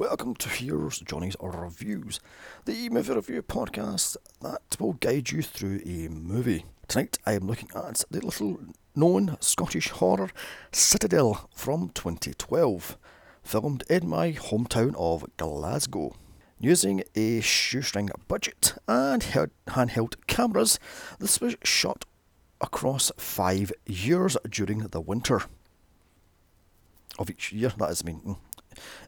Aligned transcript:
welcome 0.00 0.34
to 0.34 0.48
Here's 0.48 0.98
Johnny's 1.00 1.36
Reviews, 1.42 2.20
the 2.64 2.88
movie 2.88 3.12
review 3.12 3.42
podcast 3.42 4.16
that 4.40 4.80
will 4.80 4.94
guide 4.94 5.30
you 5.30 5.42
through 5.42 5.82
a 5.84 6.08
movie. 6.08 6.64
Tonight 6.88 7.18
I 7.26 7.34
am 7.34 7.46
looking 7.46 7.68
at 7.74 8.02
the 8.10 8.24
little 8.24 8.60
known 8.96 9.36
Scottish 9.40 9.90
horror 9.90 10.30
Citadel 10.72 11.50
from 11.54 11.90
2012, 11.90 12.96
filmed 13.42 13.84
in 13.90 14.08
my 14.08 14.32
hometown 14.32 14.94
of 14.96 15.26
Glasgow. 15.36 16.14
Using 16.58 17.02
a 17.14 17.42
shoestring 17.42 18.08
budget 18.26 18.72
and 18.88 19.20
handheld 19.68 20.14
cameras, 20.26 20.78
this 21.18 21.42
was 21.42 21.56
shot 21.62 22.06
across 22.62 23.12
five 23.18 23.70
years 23.84 24.38
during 24.48 24.78
the 24.78 25.00
winter 25.02 25.42
of 27.18 27.28
each 27.28 27.52
year. 27.52 27.70
That 27.76 27.90
is, 27.90 28.02
I 28.02 28.06
mean. 28.06 28.36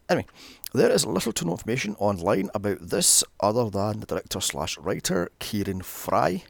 Anyway, 0.09 0.27
there 0.73 0.91
is 0.91 1.07
little 1.07 1.33
to 1.33 1.45
no 1.45 1.53
information 1.53 1.97
online 1.99 2.51
about 2.55 2.79
this 2.81 3.25
other 3.41 3.71
than 3.71 4.01
the 4.01 4.07
director 4.07 4.41
slash 4.41 4.79
writer 4.79 5.31
Kieran 5.39 5.83
Fry 5.83 6.45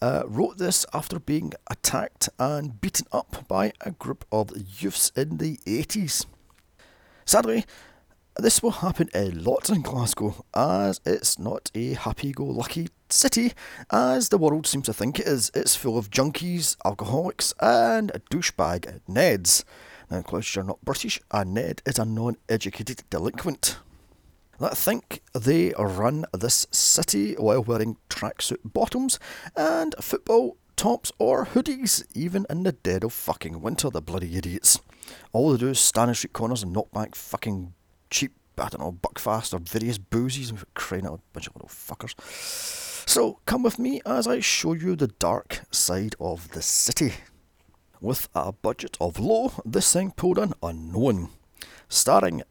uh, 0.00 0.22
wrote 0.26 0.58
this 0.58 0.86
after 0.92 1.18
being 1.18 1.52
attacked 1.70 2.28
and 2.38 2.80
beaten 2.80 3.06
up 3.12 3.46
by 3.48 3.72
a 3.80 3.90
group 3.90 4.24
of 4.30 4.52
youths 4.80 5.10
in 5.16 5.38
the 5.38 5.58
80s. 5.66 6.26
Sadly, 7.24 7.64
this 8.36 8.62
will 8.62 8.70
happen 8.70 9.08
a 9.14 9.30
lot 9.32 9.68
in 9.68 9.82
Glasgow, 9.82 10.44
as 10.54 11.00
it's 11.04 11.38
not 11.38 11.70
a 11.74 11.94
happy 11.94 12.32
go 12.32 12.44
lucky 12.44 12.88
city 13.10 13.52
as 13.90 14.28
the 14.28 14.38
world 14.38 14.66
seems 14.66 14.86
to 14.86 14.92
think 14.92 15.18
it 15.18 15.26
is. 15.26 15.50
It's 15.54 15.74
full 15.74 15.98
of 15.98 16.10
junkies, 16.10 16.76
alcoholics, 16.84 17.52
and 17.60 18.12
douchebag 18.30 19.00
Neds. 19.08 19.64
Now, 20.10 20.18
because 20.18 20.54
you're 20.54 20.64
not 20.64 20.84
British, 20.84 21.20
and 21.30 21.54
Ned 21.54 21.82
is 21.84 21.98
a 21.98 22.04
non 22.04 22.36
educated 22.48 23.02
delinquent 23.10 23.78
that 24.58 24.76
think 24.76 25.22
they 25.34 25.72
run 25.78 26.24
this 26.32 26.66
city 26.70 27.34
while 27.34 27.62
wearing 27.62 27.96
tracksuit 28.10 28.58
bottoms 28.64 29.18
and 29.56 29.94
football 30.00 30.56
tops 30.76 31.12
or 31.18 31.46
hoodies, 31.46 32.04
even 32.14 32.46
in 32.50 32.62
the 32.62 32.72
dead 32.72 33.04
of 33.04 33.12
fucking 33.12 33.60
winter, 33.60 33.90
the 33.90 34.00
bloody 34.00 34.36
idiots. 34.36 34.80
All 35.32 35.52
they 35.52 35.58
do 35.58 35.68
is 35.68 35.80
stand 35.80 36.10
in 36.10 36.14
street 36.14 36.32
corners 36.32 36.62
and 36.62 36.72
knock 36.72 36.90
back 36.92 37.14
fucking 37.14 37.74
cheap, 38.10 38.32
I 38.56 38.68
don't 38.68 38.80
know, 38.80 38.92
Buckfast 38.92 39.54
or 39.54 39.60
various 39.60 39.98
boozies 39.98 40.50
and 40.50 40.62
crying 40.74 41.06
out 41.06 41.20
a 41.20 41.32
bunch 41.32 41.46
of 41.46 41.56
little 41.56 41.68
fuckers. 41.68 42.14
So 43.08 43.40
come 43.46 43.62
with 43.62 43.78
me 43.78 44.00
as 44.04 44.26
I 44.26 44.40
show 44.40 44.72
you 44.72 44.96
the 44.96 45.08
dark 45.08 45.62
side 45.70 46.14
of 46.20 46.50
the 46.50 46.62
city. 46.62 47.14
With 48.00 48.28
a 48.34 48.52
budget 48.52 48.96
of 49.00 49.18
low, 49.18 49.52
this 49.64 49.92
thing 49.92 50.12
pulled 50.12 50.38
an 50.38 50.54
unknown. 50.62 51.30
Starring 51.88 52.42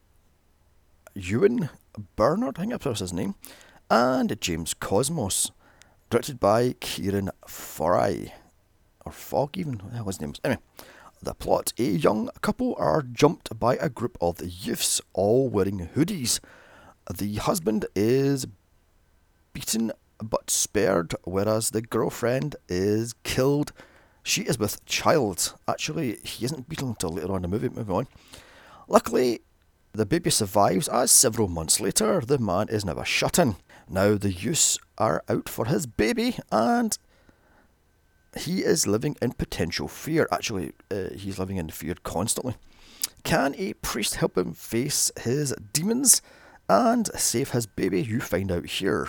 Ewan 1.14 1.70
Bernard, 2.18 2.58
I 2.58 2.66
think 2.66 2.82
that's 2.82 3.00
his 3.00 3.14
name, 3.14 3.36
and 3.90 4.40
James 4.42 4.74
Cosmos. 4.74 5.52
Directed 6.10 6.40
by 6.40 6.74
Kieran 6.80 7.32
Fry. 7.48 8.34
Or 9.06 9.12
Fogg, 9.12 9.58
even. 9.58 9.76
What 9.80 10.06
his 10.06 10.22
name? 10.22 10.34
Anyway, 10.44 10.62
the 11.22 11.34
plot 11.34 11.72
a 11.80 11.84
young 11.84 12.30
couple 12.42 12.76
are 12.78 13.02
jumped 13.02 13.58
by 13.58 13.78
a 13.78 13.90
group 13.90 14.18
of 14.20 14.42
youths, 14.44 15.02
all 15.14 15.48
wearing 15.48 15.90
hoodies. 15.96 16.42
The 17.14 17.36
husband 17.36 17.86
is 17.96 18.48
beaten 19.54 19.94
but 20.22 20.50
spared, 20.50 21.16
whereas 21.24 21.70
the 21.70 21.82
girlfriend 21.82 22.58
is 22.68 23.14
killed. 23.24 23.72
She 24.28 24.42
is 24.42 24.60
with 24.60 24.84
child. 24.86 25.56
Actually, 25.70 26.18
he 26.18 26.44
isn't 26.44 26.68
beaten 26.68 26.90
until 26.90 27.12
later 27.12 27.30
on 27.32 27.38
in 27.38 27.42
the 27.44 27.48
movie. 27.48 27.70
Moving 27.70 27.96
on. 27.96 28.08
Luckily, 28.90 29.40
the 29.94 30.06
baby 30.06 30.30
survives 30.30 30.90
as 30.90 31.12
several 31.12 31.48
months 31.48 31.80
later 31.80 32.20
the 32.20 32.38
man 32.38 32.68
is 32.68 32.84
a 32.84 33.06
shut 33.06 33.40
in. 33.40 33.56
Now 33.88 34.16
the 34.16 34.34
youths 34.34 34.80
are 34.98 35.24
out 35.30 35.48
for 35.48 35.68
his 35.68 35.86
baby 35.86 36.36
and 36.52 36.98
he 38.38 38.66
is 38.66 38.86
living 38.86 39.16
in 39.22 39.32
potential 39.32 39.88
fear. 39.88 40.28
Actually, 40.30 40.74
uh, 40.92 41.14
he's 41.16 41.40
living 41.40 41.56
in 41.56 41.70
fear 41.70 41.96
constantly. 42.04 42.56
Can 43.24 43.56
a 43.58 43.76
priest 43.76 44.16
help 44.16 44.38
him 44.38 44.52
face 44.52 45.10
his 45.22 45.56
demons 45.72 46.22
and 46.68 47.08
save 47.16 47.52
his 47.52 47.66
baby? 47.66 48.04
You 48.04 48.20
find 48.20 48.52
out 48.52 48.66
here. 48.66 49.08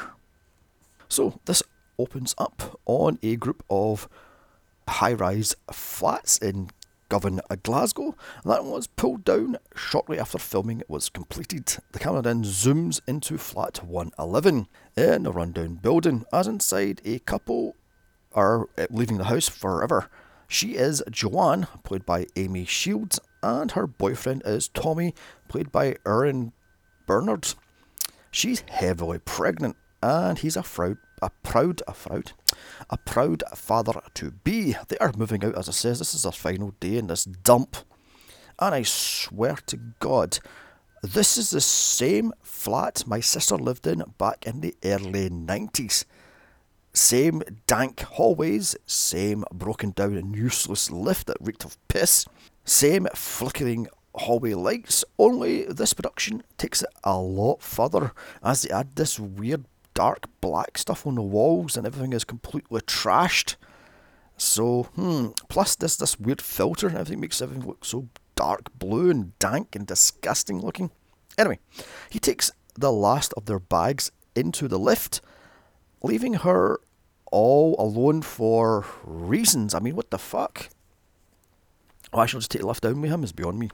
So, 1.08 1.40
this 1.44 1.64
opens 1.98 2.36
up 2.38 2.78
on 2.86 3.18
a 3.20 3.34
group 3.34 3.64
of 3.68 4.08
high 4.88 5.12
rise 5.12 5.54
flats 5.72 6.38
in 6.38 6.70
Govan, 7.08 7.40
Glasgow. 7.62 8.14
That 8.44 8.64
was 8.64 8.86
pulled 8.86 9.24
down 9.24 9.56
shortly 9.74 10.18
after 10.18 10.38
filming 10.38 10.82
was 10.88 11.08
completed. 11.08 11.76
The 11.92 11.98
camera 11.98 12.22
then 12.22 12.44
zooms 12.44 13.00
into 13.06 13.38
flat 13.38 13.84
111 13.84 14.66
in 14.96 15.26
a 15.26 15.30
rundown 15.30 15.76
building, 15.76 16.24
as 16.32 16.46
inside 16.46 17.00
a 17.04 17.18
couple 17.20 17.76
are 18.34 18.68
uh, 18.76 18.86
leaving 18.90 19.18
the 19.18 19.24
house 19.24 19.48
forever. 19.48 20.08
She 20.48 20.76
is 20.76 21.02
Joanne, 21.10 21.66
played 21.82 22.06
by 22.06 22.26
Amy 22.36 22.64
Shiels, 22.64 23.18
and 23.42 23.72
her 23.72 23.86
boyfriend 23.86 24.42
is 24.44 24.68
Tommy, 24.68 25.14
played 25.48 25.72
by 25.72 25.96
Aaron 26.06 26.52
Bernard. 27.06 27.54
She's 28.30 28.64
heavily 28.68 29.18
pregnant, 29.18 29.76
and 30.02 30.38
he's 30.38 30.56
a 30.56 30.62
proud, 30.62 30.98
a 31.22 31.30
proud, 31.42 31.82
a 31.86 31.92
proud, 31.92 32.32
a 32.90 32.96
proud 32.96 33.42
father 33.54 34.00
to 34.14 34.30
be. 34.30 34.76
They 34.88 34.98
are 34.98 35.12
moving 35.16 35.44
out, 35.44 35.56
as 35.56 35.68
I 35.68 35.72
says. 35.72 35.98
This 35.98 36.14
is 36.14 36.22
their 36.22 36.32
final 36.32 36.74
day 36.80 36.96
in 36.96 37.06
this 37.06 37.24
dump. 37.24 37.76
And 38.58 38.74
I 38.74 38.82
swear 38.82 39.56
to 39.66 39.76
God, 40.00 40.38
this 41.02 41.36
is 41.36 41.50
the 41.50 41.60
same 41.60 42.32
flat 42.42 43.06
my 43.06 43.20
sister 43.20 43.56
lived 43.56 43.86
in 43.86 44.02
back 44.18 44.46
in 44.46 44.60
the 44.60 44.74
early 44.84 45.30
90s. 45.30 46.04
Same 46.92 47.42
dank 47.66 48.00
hallways, 48.00 48.74
same 48.86 49.44
broken 49.52 49.92
down 49.92 50.16
and 50.16 50.34
useless 50.34 50.90
lift 50.90 51.28
that 51.28 51.36
reeked 51.40 51.64
of 51.64 51.78
piss, 51.86 52.26
same 52.64 53.06
flickering 53.14 53.86
hallway 54.14 54.54
lights, 54.54 55.04
only 55.18 55.64
this 55.64 55.94
production 55.94 56.42
takes 56.56 56.82
it 56.82 56.88
a 57.04 57.16
lot 57.16 57.62
further 57.62 58.12
as 58.42 58.62
they 58.62 58.70
add 58.70 58.96
this 58.96 59.18
weird 59.18 59.64
dark 59.98 60.28
black 60.40 60.78
stuff 60.78 61.08
on 61.08 61.16
the 61.16 61.22
walls 61.22 61.76
and 61.76 61.84
everything 61.84 62.12
is 62.12 62.22
completely 62.22 62.80
trashed. 62.82 63.56
So, 64.36 64.84
hmm, 64.94 65.30
plus 65.48 65.74
this 65.74 65.96
this 65.96 66.20
weird 66.20 66.40
filter 66.40 66.86
and 66.86 66.96
everything 66.96 67.18
makes 67.18 67.42
everything 67.42 67.66
look 67.66 67.84
so 67.84 68.08
dark 68.36 68.70
blue 68.78 69.10
and 69.10 69.36
dank 69.40 69.74
and 69.74 69.84
disgusting 69.84 70.60
looking. 70.60 70.92
Anyway, 71.36 71.58
he 72.10 72.20
takes 72.20 72.52
the 72.78 72.92
last 72.92 73.34
of 73.36 73.46
their 73.46 73.58
bags 73.58 74.12
into 74.36 74.68
the 74.68 74.78
lift, 74.78 75.20
leaving 76.00 76.34
her 76.34 76.78
all 77.32 77.74
alone 77.76 78.22
for 78.22 78.86
reasons. 79.02 79.74
I 79.74 79.80
mean, 79.80 79.96
what 79.96 80.12
the 80.12 80.18
fuck? 80.18 80.68
Oh, 82.12 82.20
I 82.20 82.26
shall 82.26 82.38
just 82.38 82.52
take 82.52 82.62
the 82.62 82.68
lift 82.68 82.84
down 82.84 83.00
with 83.00 83.10
him 83.10 83.24
is 83.24 83.32
beyond 83.32 83.58
me. 83.58 83.68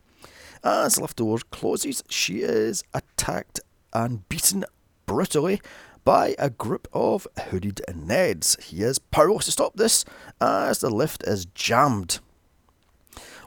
As 0.62 0.94
the 0.94 1.02
lift 1.02 1.18
door 1.18 1.38
closes, 1.50 2.02
she 2.08 2.38
is 2.38 2.82
attacked 2.94 3.60
and 3.92 4.26
beaten 4.30 4.64
brutally 5.04 5.60
by 6.04 6.34
a 6.38 6.50
group 6.50 6.87
of 6.92 7.26
hooded 7.48 7.81
Neds. 7.88 8.60
He 8.60 8.82
is 8.82 8.98
powerless 8.98 9.47
to 9.47 9.53
stop 9.53 9.77
this 9.77 10.04
as 10.41 10.80
the 10.80 10.91
lift 10.91 11.22
is 11.24 11.47
jammed. 11.47 12.21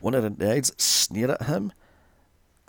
One 0.01 0.13
of 0.13 0.23
the 0.23 0.31
Neds 0.31 0.79
sneer 0.79 1.31
at 1.31 1.43
him 1.43 1.71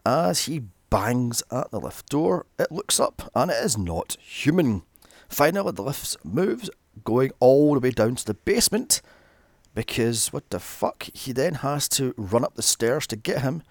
as 0.05 0.47
he 0.47 0.65
bangs 0.91 1.43
at 1.51 1.71
the 1.71 1.81
lift 1.81 2.09
door. 2.09 2.47
It 2.59 2.73
looks 2.73 3.01
up 3.01 3.31
and 3.35 3.51
it 3.51 3.65
is 3.65 3.77
not 3.77 4.17
human. 4.21 4.83
Finally, 5.29 5.73
the 5.73 5.83
lift 5.83 6.17
moves, 6.25 6.71
going 7.05 7.31
all 7.41 7.75
the 7.75 7.81
way 7.81 7.91
down 7.91 8.17
to 8.17 8.25
the 8.25 8.35
basement 8.35 9.01
because 9.75 10.33
what 10.33 10.51
the 10.51 10.59
fuck? 10.59 11.05
He 11.15 11.33
then 11.33 11.55
has 11.57 11.89
to 11.91 12.15
run 12.17 12.45
up 12.45 12.55
the 12.55 12.63
stairs 12.63 13.07
to 13.09 13.17
get 13.17 13.43
him 13.43 13.63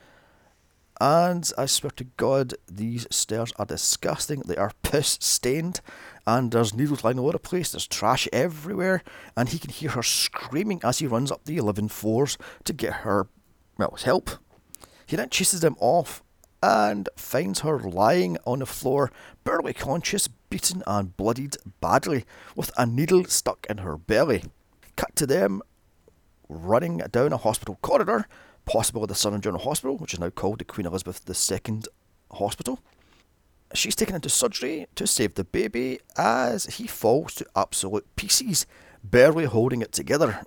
and 1.00 1.52
I 1.58 1.66
swear 1.68 1.92
to 1.92 2.04
God, 2.04 2.56
these 2.68 3.08
stairs 3.12 3.54
are 3.58 3.66
disgusting. 3.66 4.42
They 4.42 4.58
are 4.58 4.72
piss 4.82 5.18
stained, 5.22 5.82
and 6.26 6.52
there's 6.52 6.74
needles 6.74 7.04
lying 7.04 7.20
all 7.20 7.26
over 7.26 7.34
the 7.34 7.40
place. 7.40 7.72
There's 7.72 7.88
trash 7.88 8.28
everywhere, 8.34 9.04
and 9.36 9.50
he 9.50 9.60
can 9.60 9.70
hear 9.70 9.92
her 9.92 10.04
screaming 10.04 10.82
as 10.84 11.00
he 11.00 11.08
runs 11.08 11.32
up 11.32 11.46
the 11.46 11.58
11 11.58 11.90
floors 11.90 12.38
to 12.64 12.74
get 12.74 12.94
her, 12.94 13.28
well, 13.78 13.98
help. 14.04 14.32
He 15.06 15.16
then 15.16 15.30
chases 15.30 15.62
them 15.62 15.76
off 15.80 16.24
and 16.64 17.08
finds 17.16 17.60
her 17.60 17.80
lying 17.80 18.38
on 18.46 18.60
the 18.60 18.66
floor, 18.66 19.12
barely 19.44 19.74
conscious, 19.74 20.28
beaten 20.50 20.84
and 20.88 21.16
bloodied 21.16 21.58
badly, 21.80 22.26
with 22.56 22.72
a 22.78 22.86
needle 22.86 23.26
stuck 23.26 23.68
in 23.70 23.80
her 23.80 23.98
belly. 23.98 24.46
Cut 24.96 25.16
to 25.18 25.28
them 25.28 25.62
running 26.50 26.98
down 27.12 27.34
a 27.34 27.38
hospital 27.38 27.78
corridor 27.82 28.28
possibly 28.68 29.06
the 29.08 29.16
Southern 29.16 29.42
General 29.42 29.64
Hospital, 29.64 29.98
which 29.98 30.14
is 30.14 30.20
now 30.20 30.30
called 30.30 30.60
the 30.60 30.66
Queen 30.66 30.86
Elizabeth 30.86 31.24
II 31.28 31.82
Hospital. 32.32 32.80
She's 33.74 33.96
taken 33.96 34.16
into 34.16 34.30
surgery 34.30 34.88
to 34.96 35.08
save 35.08 35.34
the 35.34 35.44
baby 35.44 36.00
as 36.18 36.66
he 36.66 36.86
falls 36.86 37.34
to 37.36 37.48
absolute 37.56 38.06
pieces, 38.16 38.68
barely 39.04 39.46
holding 39.46 39.82
it 39.82 39.92
together. 39.92 40.42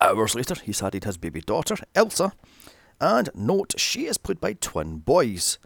Hours 0.00 0.34
later, 0.34 0.54
he's 0.62 0.80
had 0.80 0.94
his 0.94 1.16
baby 1.16 1.40
daughter, 1.40 1.76
Elsa, 1.94 2.32
And 3.00 3.28
note, 3.34 3.74
she 3.78 4.06
is 4.06 4.18
played 4.18 4.40
by 4.40 4.54
twin 4.54 4.98
boys. 4.98 5.58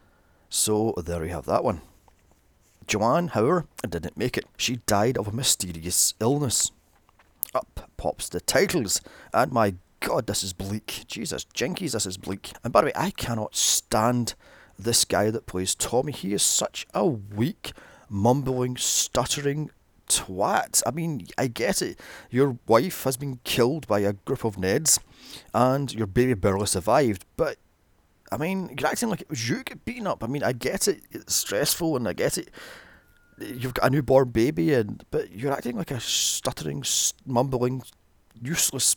So 0.49 0.95
there 0.97 1.21
we 1.21 1.29
have 1.29 1.47
that 1.47 1.65
one. 1.65 1.81
Joanne, 2.87 3.29
however, 3.29 3.67
didn't 3.89 4.17
make 4.17 4.37
it. 4.37 4.47
She 4.57 4.81
died 4.87 5.17
of 5.17 5.29
a 5.29 5.33
mysterious 5.33 6.15
illness. 6.19 6.73
Up 7.55 7.89
pops 7.97 8.29
the 8.29 8.41
titles, 8.41 9.01
and 9.33 9.53
my 9.53 9.75
god, 10.01 10.27
this 10.27 10.43
is 10.43 10.53
bleak. 10.53 11.05
Jesus, 11.07 11.47
Jinkies, 11.55 11.93
this 11.93 12.07
is 12.07 12.17
bleak. 12.17 12.53
And 12.65 12.73
by 12.73 12.81
the 12.81 12.87
way, 12.87 12.93
I 12.97 13.11
cannot 13.11 13.55
stand 13.55 14.35
this 14.79 15.05
guy 15.05 15.31
that 15.31 15.47
plays 15.47 15.75
Tommy. 15.75 16.13
He 16.13 16.33
is 16.33 16.43
such 16.43 16.87
a 16.95 17.07
weak, 17.07 17.73
mumbling, 18.09 18.77
stuttering 18.77 19.71
twat. 20.09 20.83
I 20.87 20.91
mean, 20.91 21.27
I 21.39 21.47
get 21.47 21.81
it. 21.83 22.01
Your 22.31 22.59
wife 22.67 23.05
has 23.05 23.17
been 23.17 23.41
killed 23.45 23.87
by 23.87 24.01
a 24.01 24.13
group 24.13 24.45
of 24.45 24.57
Neds, 24.57 24.99
and 25.55 25.93
your 25.93 26.07
baby 26.07 26.35
barely 26.35 26.67
survived, 26.67 27.25
but 27.37 27.57
I 28.33 28.37
mean, 28.37 28.77
you're 28.79 28.89
acting 28.89 29.11
like 29.11 29.23
it 29.23 29.31
was 29.31 29.49
you 29.49 29.63
get 29.65 29.85
beaten 29.85 30.07
up. 30.07 30.23
I 30.23 30.29
mean, 30.29 30.45
I 30.45 30.53
get 30.53 30.87
it. 30.87 31.03
It's 31.11 31.35
stressful, 31.35 31.97
and 31.97 32.07
I 32.07 32.13
get 32.13 32.39
it. 32.39 32.51
You've 33.39 33.75
got 33.75 33.87
a 33.87 33.91
newborn 33.91 34.31
baby, 34.31 34.73
and 34.75 35.05
but 35.11 35.33
you're 35.33 35.53
acting 35.53 35.77
like 35.77 35.91
a 35.91 36.01
stuttering, 36.01 36.85
mumbling, 37.27 37.83
useless, 38.41 38.97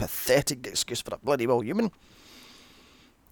pathetic 0.00 0.66
excuse 0.66 1.02
for 1.02 1.14
a 1.14 1.18
bloody 1.18 1.46
well 1.46 1.60
human. 1.60 1.92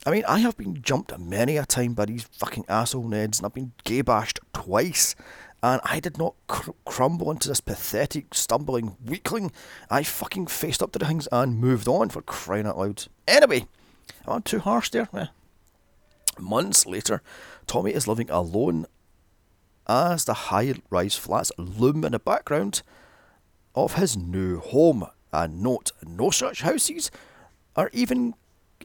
I 0.05 0.11
mean, 0.11 0.23
I 0.29 0.41
have 0.41 0.57
been 0.59 0.83
jumped 0.83 1.19
many 1.19 1.57
a 1.57 1.65
time 1.65 1.95
by 1.95 2.05
these 2.05 2.25
fucking 2.25 2.67
asshole 2.69 3.05
Neds, 3.05 3.39
and 3.39 3.47
I've 3.47 3.55
been 3.55 3.73
gay 3.85 4.03
bashed 4.03 4.39
twice, 4.53 5.17
and 5.63 5.81
I 5.83 5.99
did 5.99 6.19
not 6.19 6.35
cr- 6.47 6.73
crumble 6.85 7.31
into 7.31 7.49
this 7.49 7.63
pathetic, 7.63 8.35
stumbling 8.35 8.97
weakling. 9.03 9.51
I 9.91 10.03
fucking 10.03 10.49
faced 10.49 10.83
up 10.83 10.93
to 10.93 10.99
the 10.99 11.07
things 11.07 11.27
and 11.33 11.59
moved 11.59 11.89
on 11.89 12.11
for 12.11 12.21
crying 12.21 12.67
out 12.67 12.79
loud. 12.79 13.07
Anyway, 13.27 13.67
am 14.27 14.35
I 14.35 14.41
too 14.41 14.61
harsh 14.61 14.91
there? 14.91 15.09
Yeah. 15.15 15.29
Months 16.39 16.85
later, 16.85 17.23
Tommy 17.67 17.93
is 17.93 18.07
living 18.07 18.31
alone 18.31 18.87
as 19.89 20.27
the 20.27 20.35
high 20.35 20.75
rise 20.91 21.17
flats 21.17 21.51
loom 21.57 22.05
in 22.05 22.13
the 22.13 22.19
background 22.19 22.83
of 23.75 23.95
his 23.95 24.19
new 24.19 24.61
home. 24.61 25.07
Uh, 25.33 25.43
and 25.43 25.63
note, 25.63 25.93
no 26.07 26.31
such 26.31 26.63
houses 26.63 27.11
are 27.77 27.91
even 27.93 28.35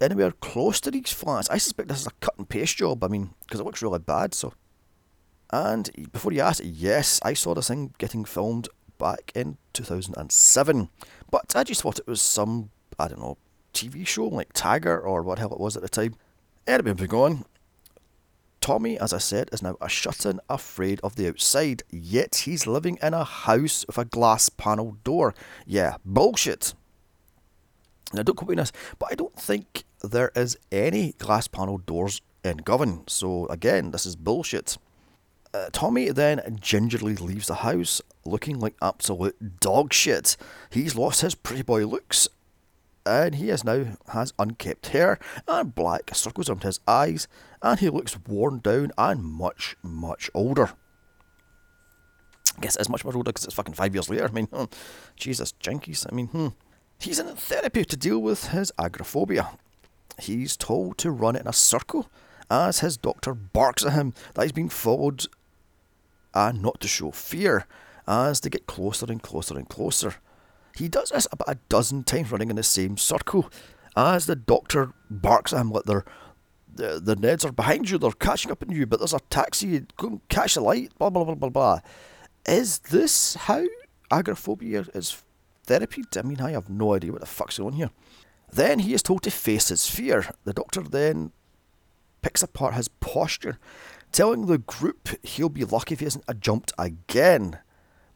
anywhere 0.01 0.31
close 0.31 0.79
to 0.81 0.91
these 0.91 1.11
flats. 1.11 1.49
I 1.49 1.57
suspect 1.57 1.89
this 1.89 2.01
is 2.01 2.07
a 2.07 2.11
cut 2.19 2.37
and 2.37 2.47
paste 2.47 2.77
job, 2.77 3.03
I 3.03 3.07
mean, 3.07 3.33
because 3.41 3.59
it 3.59 3.63
looks 3.63 3.81
really 3.81 3.99
bad, 3.99 4.33
so. 4.33 4.53
And 5.51 5.89
before 6.11 6.31
you 6.33 6.41
ask, 6.41 6.61
yes, 6.65 7.19
I 7.23 7.33
saw 7.33 7.53
this 7.53 7.67
thing 7.67 7.93
getting 7.99 8.25
filmed 8.25 8.69
back 8.97 9.31
in 9.35 9.57
2007, 9.73 10.89
but 11.29 11.55
I 11.55 11.63
just 11.63 11.81
thought 11.81 11.99
it 11.99 12.07
was 12.07 12.21
some, 12.21 12.71
I 12.97 13.07
don't 13.07 13.19
know, 13.19 13.37
TV 13.73 14.05
show 14.05 14.27
like 14.27 14.49
Taggart 14.53 15.03
or 15.03 15.21
what 15.21 15.39
hell 15.39 15.53
it 15.53 15.59
was 15.59 15.75
at 15.75 15.83
the 15.83 15.89
time. 15.89 16.15
Anyway, 16.65 16.91
moving 16.91 17.13
on. 17.13 17.45
Tommy, 18.63 18.97
as 18.97 19.11
I 19.11 19.17
said, 19.17 19.49
is 19.51 19.61
now 19.61 19.75
a 19.81 19.89
shut-in 19.89 20.39
afraid 20.49 21.01
of 21.03 21.17
the 21.17 21.27
outside, 21.27 21.83
yet 21.91 22.43
he's 22.45 22.65
living 22.65 22.97
in 23.03 23.13
a 23.13 23.25
house 23.25 23.83
with 23.85 23.97
a 23.97 24.05
glass 24.05 24.47
panel 24.47 24.95
door. 25.03 25.35
Yeah, 25.65 25.97
bullshit. 26.05 26.73
Now, 28.13 28.23
don't 28.23 28.35
quote 28.35 28.47
me 28.47 28.53
on 28.53 28.59
this, 28.59 28.71
but 28.99 29.09
I 29.11 29.15
don't 29.15 29.35
think 29.35 29.83
there 30.01 30.31
is 30.33 30.57
any 30.71 31.11
glass 31.17 31.49
panel 31.49 31.77
doors 31.77 32.21
in 32.41 32.55
Govan, 32.55 33.03
so 33.05 33.47
again, 33.47 33.91
this 33.91 34.05
is 34.05 34.15
bullshit. 34.15 34.77
Uh, 35.53 35.67
Tommy 35.73 36.11
then 36.11 36.57
gingerly 36.61 37.17
leaves 37.17 37.47
the 37.47 37.55
house, 37.55 38.01
looking 38.23 38.59
like 38.59 38.75
absolute 38.81 39.59
dog 39.59 39.91
shit. 39.91 40.37
He's 40.69 40.95
lost 40.95 41.19
his 41.19 41.35
pretty 41.35 41.63
boy 41.63 41.85
looks 41.85 42.29
and 43.05 43.35
he 43.35 43.49
is 43.49 43.63
now 43.63 43.85
has 44.09 44.33
unkempt 44.39 44.87
hair 44.87 45.19
and 45.47 45.75
black 45.75 46.11
circles 46.13 46.49
around 46.49 46.63
his 46.63 46.79
eyes, 46.87 47.27
and 47.63 47.79
he 47.79 47.89
looks 47.89 48.17
worn 48.27 48.59
down 48.59 48.91
and 48.97 49.23
much, 49.23 49.77
much 49.81 50.29
older. 50.33 50.71
I 52.57 52.61
guess 52.61 52.75
it's 52.75 52.89
much 52.89 53.03
more 53.03 53.15
older 53.15 53.31
because 53.31 53.45
it's 53.45 53.55
fucking 53.55 53.73
five 53.73 53.95
years 53.95 54.09
later. 54.09 54.27
I 54.27 54.31
mean, 54.31 54.45
hmm, 54.53 54.65
Jesus, 55.15 55.53
jinkies. 55.59 56.05
I 56.11 56.13
mean, 56.13 56.27
hmm. 56.27 56.47
He's 56.99 57.19
in 57.19 57.27
therapy 57.35 57.83
to 57.85 57.97
deal 57.97 58.19
with 58.19 58.49
his 58.49 58.71
agoraphobia. 58.77 59.49
He's 60.21 60.55
told 60.55 60.97
to 60.99 61.09
run 61.09 61.35
in 61.35 61.47
a 61.47 61.53
circle 61.53 62.07
as 62.51 62.79
his 62.79 62.97
doctor 62.97 63.33
barks 63.33 63.85
at 63.85 63.93
him 63.93 64.13
that 64.35 64.43
he's 64.43 64.51
being 64.51 64.69
followed 64.69 65.25
and 66.33 66.61
not 66.61 66.79
to 66.81 66.87
show 66.87 67.11
fear 67.11 67.65
as 68.07 68.41
they 68.41 68.49
get 68.49 68.67
closer 68.67 69.05
and 69.09 69.23
closer 69.23 69.57
and 69.57 69.67
closer. 69.67 70.15
He 70.75 70.87
does 70.87 71.09
this 71.09 71.27
about 71.31 71.49
a 71.49 71.59
dozen 71.69 72.03
times 72.03 72.31
running 72.31 72.49
in 72.49 72.55
the 72.55 72.63
same 72.63 72.97
circle 72.97 73.49
as 73.95 74.25
the 74.25 74.35
doctor 74.35 74.93
barks 75.09 75.53
at 75.53 75.61
him 75.61 75.71
like 75.71 75.83
they're 75.83 76.05
the, 76.75 76.99
the 76.99 77.15
Neds 77.15 77.45
are 77.45 77.51
behind 77.51 77.89
you, 77.89 77.97
they're 77.97 78.11
catching 78.11 78.51
up 78.51 78.63
on 78.63 78.73
you, 78.73 78.85
but 78.85 78.99
there's 78.99 79.13
a 79.13 79.19
taxi, 79.29 79.85
go 79.97 80.07
and 80.07 80.27
catch 80.29 80.55
the 80.55 80.61
light, 80.61 80.91
blah, 80.97 81.09
blah, 81.09 81.23
blah, 81.23 81.35
blah, 81.35 81.49
blah. 81.49 81.79
Is 82.45 82.79
this 82.79 83.35
how 83.35 83.63
agoraphobia 84.11 84.85
is 84.93 85.23
therapied? 85.67 86.17
I 86.17 86.27
mean, 86.27 86.41
I 86.41 86.51
have 86.51 86.69
no 86.69 86.93
idea 86.93 87.11
what 87.11 87.21
the 87.21 87.27
fuck's 87.27 87.57
going 87.57 87.73
on 87.73 87.77
here. 87.77 87.89
Then 88.51 88.79
he 88.79 88.93
is 88.93 89.01
told 89.01 89.23
to 89.23 89.31
face 89.31 89.69
his 89.69 89.89
fear. 89.89 90.29
The 90.43 90.53
doctor 90.53 90.81
then 90.81 91.31
picks 92.21 92.43
apart 92.43 92.75
his 92.75 92.87
posture, 92.87 93.57
telling 94.11 94.45
the 94.45 94.59
group 94.59 95.09
he'll 95.23 95.49
be 95.49 95.65
lucky 95.65 95.93
if 95.93 95.99
he 95.99 96.05
isn't 96.05 96.39
jumped 96.39 96.71
again. 96.77 97.59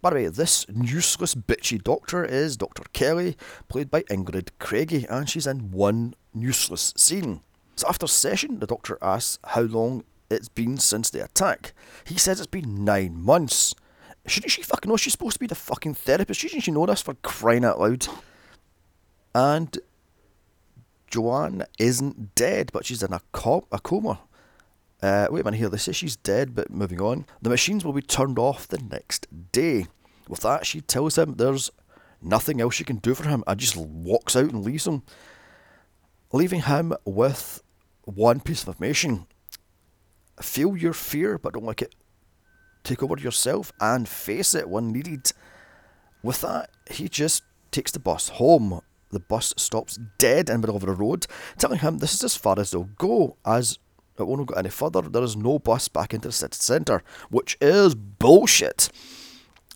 By 0.01 0.12
the 0.12 0.15
way, 0.15 0.27
this 0.27 0.65
useless 0.69 1.33
bitchy 1.33 1.83
doctor 1.83 2.24
is 2.24 2.56
Dr. 2.56 2.83
Kelly, 2.94 3.36
played 3.68 3.89
by 3.89 4.03
Ingrid 4.03 4.50
Craigie, 4.60 5.07
and 5.10 5.27
she's 5.27 5.48
in 5.48 5.71
one 5.71 6.13
useless 6.36 6.94
scene. 6.95 7.42
So 7.77 7.88
after 7.88 8.07
session, 8.07 8.59
the 8.59 8.68
doctor 8.68 8.97
asks 9.01 9.39
how 9.44 9.62
long 9.62 10.03
it's 10.29 10.50
been 10.50 10.77
since 10.77 11.09
the 11.09 11.24
attack. 11.24 11.74
He 12.06 12.18
says 12.18 12.39
it's 12.39 12.47
been 12.47 12.83
nine 12.83 13.24
months. 13.24 13.75
Shouldn't 14.25 14.51
she 14.51 14.63
fucking 14.63 14.89
know? 14.89 14.97
She's 14.97 15.13
supposed 15.13 15.35
to 15.35 15.39
be 15.39 15.47
the 15.47 15.56
fucking 15.56 15.94
therapist. 15.94 16.39
Shouldn't 16.39 16.63
she 16.63 16.71
know 16.71 16.85
this 16.85 17.01
for 17.01 17.13
crying 17.15 17.63
out 17.63 17.79
loud? 17.79 18.07
And 19.34 19.77
Joanne 21.10 21.63
isn't 21.79 22.36
dead, 22.36 22.72
but 22.74 22.86
she's 22.86 23.03
in 23.03 23.13
a, 23.13 23.22
co- 23.31 23.67
a 23.72 23.79
coma. 23.79 24.19
Uh, 25.01 25.27
wait 25.29 25.41
a 25.41 25.43
minute 25.43 25.57
here, 25.57 25.69
they 25.69 25.77
say 25.77 25.91
she's 25.91 26.15
dead, 26.15 26.55
but 26.55 26.72
moving 26.72 27.00
on. 27.00 27.25
The 27.41 27.51
machines 27.51 27.86
will 27.86 27.93
be 27.93 28.01
turned 28.01 28.39
off 28.39 28.67
the 28.67 28.79
next 28.79 29.27
day. 29.51 29.86
With 30.27 30.41
that, 30.41 30.65
she 30.65 30.81
tells 30.81 31.17
him 31.17 31.36
there's 31.36 31.69
nothing 32.22 32.60
else 32.60 32.74
she 32.74 32.84
can 32.84 32.98
do 32.98 33.13
for 33.13 33.27
him 33.29 33.43
and 33.46 33.60
just 33.60 33.77
walks 33.77 34.36
out 34.36 34.51
and 34.51 34.65
leaves 34.65 34.88
him, 34.88 35.03
leaving 36.34 36.63
him 36.63 36.93
with 37.05 37.62
one 38.08 38.40
piece 38.40 38.64
of 38.64 38.70
information. 38.70 39.28
Feel 40.42 40.78
your 40.78 40.94
fear, 40.94 41.38
but 41.38 41.54
don't 41.54 41.66
let 41.66 41.82
it 41.82 41.96
take 42.84 43.04
over 43.04 43.18
yourself 43.18 43.72
and 43.82 44.08
face 44.08 44.56
it 44.56 44.70
when 44.70 44.92
needed. 44.92 45.32
With 46.24 46.42
that, 46.42 46.70
he 46.90 47.10
just 47.10 47.44
takes 47.72 47.92
the 47.92 48.00
bus 48.00 48.30
home. 48.30 48.82
The 49.12 49.20
bus 49.20 49.54
stops 49.58 50.00
dead 50.18 50.50
in 50.50 50.56
the 50.56 50.60
middle 50.60 50.76
of 50.76 50.84
the 50.84 50.92
road, 50.92 51.28
telling 51.58 51.80
him 51.80 51.98
this 51.98 52.14
is 52.14 52.24
as 52.24 52.36
far 52.36 52.60
as 52.60 52.72
they'll 52.72 52.90
go, 52.98 53.38
as 53.46 53.80
it 54.18 54.26
won't 54.26 54.48
go 54.48 54.56
any 54.56 54.70
further. 54.70 55.02
There 55.02 55.24
is 55.24 55.36
no 55.36 55.60
bus 55.60 55.88
back 55.88 56.14
into 56.14 56.30
the 56.30 56.34
city 56.34 56.58
centre, 56.60 57.04
which 57.30 57.58
is 57.62 57.94
bullshit. 57.96 58.90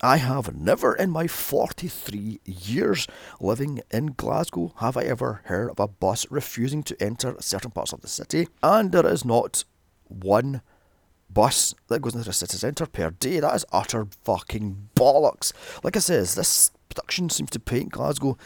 I 0.03 0.17
have 0.17 0.55
never 0.55 0.95
in 0.95 1.11
my 1.11 1.27
43 1.27 2.39
years 2.43 3.07
living 3.39 3.81
in 3.91 4.07
Glasgow 4.17 4.73
have 4.77 4.97
I 4.97 5.03
ever 5.03 5.41
heard 5.45 5.69
of 5.69 5.79
a 5.79 5.87
bus 5.87 6.25
refusing 6.31 6.81
to 6.83 7.01
enter 7.01 7.35
certain 7.39 7.69
parts 7.69 7.93
of 7.93 8.01
the 8.01 8.07
city, 8.07 8.47
and 8.63 8.91
there 8.91 9.05
is 9.05 9.23
not 9.23 9.63
one 10.07 10.61
bus 11.29 11.75
that 11.87 12.01
goes 12.01 12.15
into 12.15 12.25
the 12.25 12.33
city 12.33 12.57
centre 12.57 12.87
per 12.87 13.11
day. 13.11 13.39
That 13.39 13.55
is 13.55 13.65
utter 13.71 14.07
fucking 14.23 14.89
bollocks. 14.95 15.53
Like 15.83 15.95
I 15.95 15.99
says, 15.99 16.33
this 16.33 16.71
production 16.89 17.29
seems 17.29 17.51
to 17.51 17.59
paint 17.59 17.91
Glasgow 17.91 18.37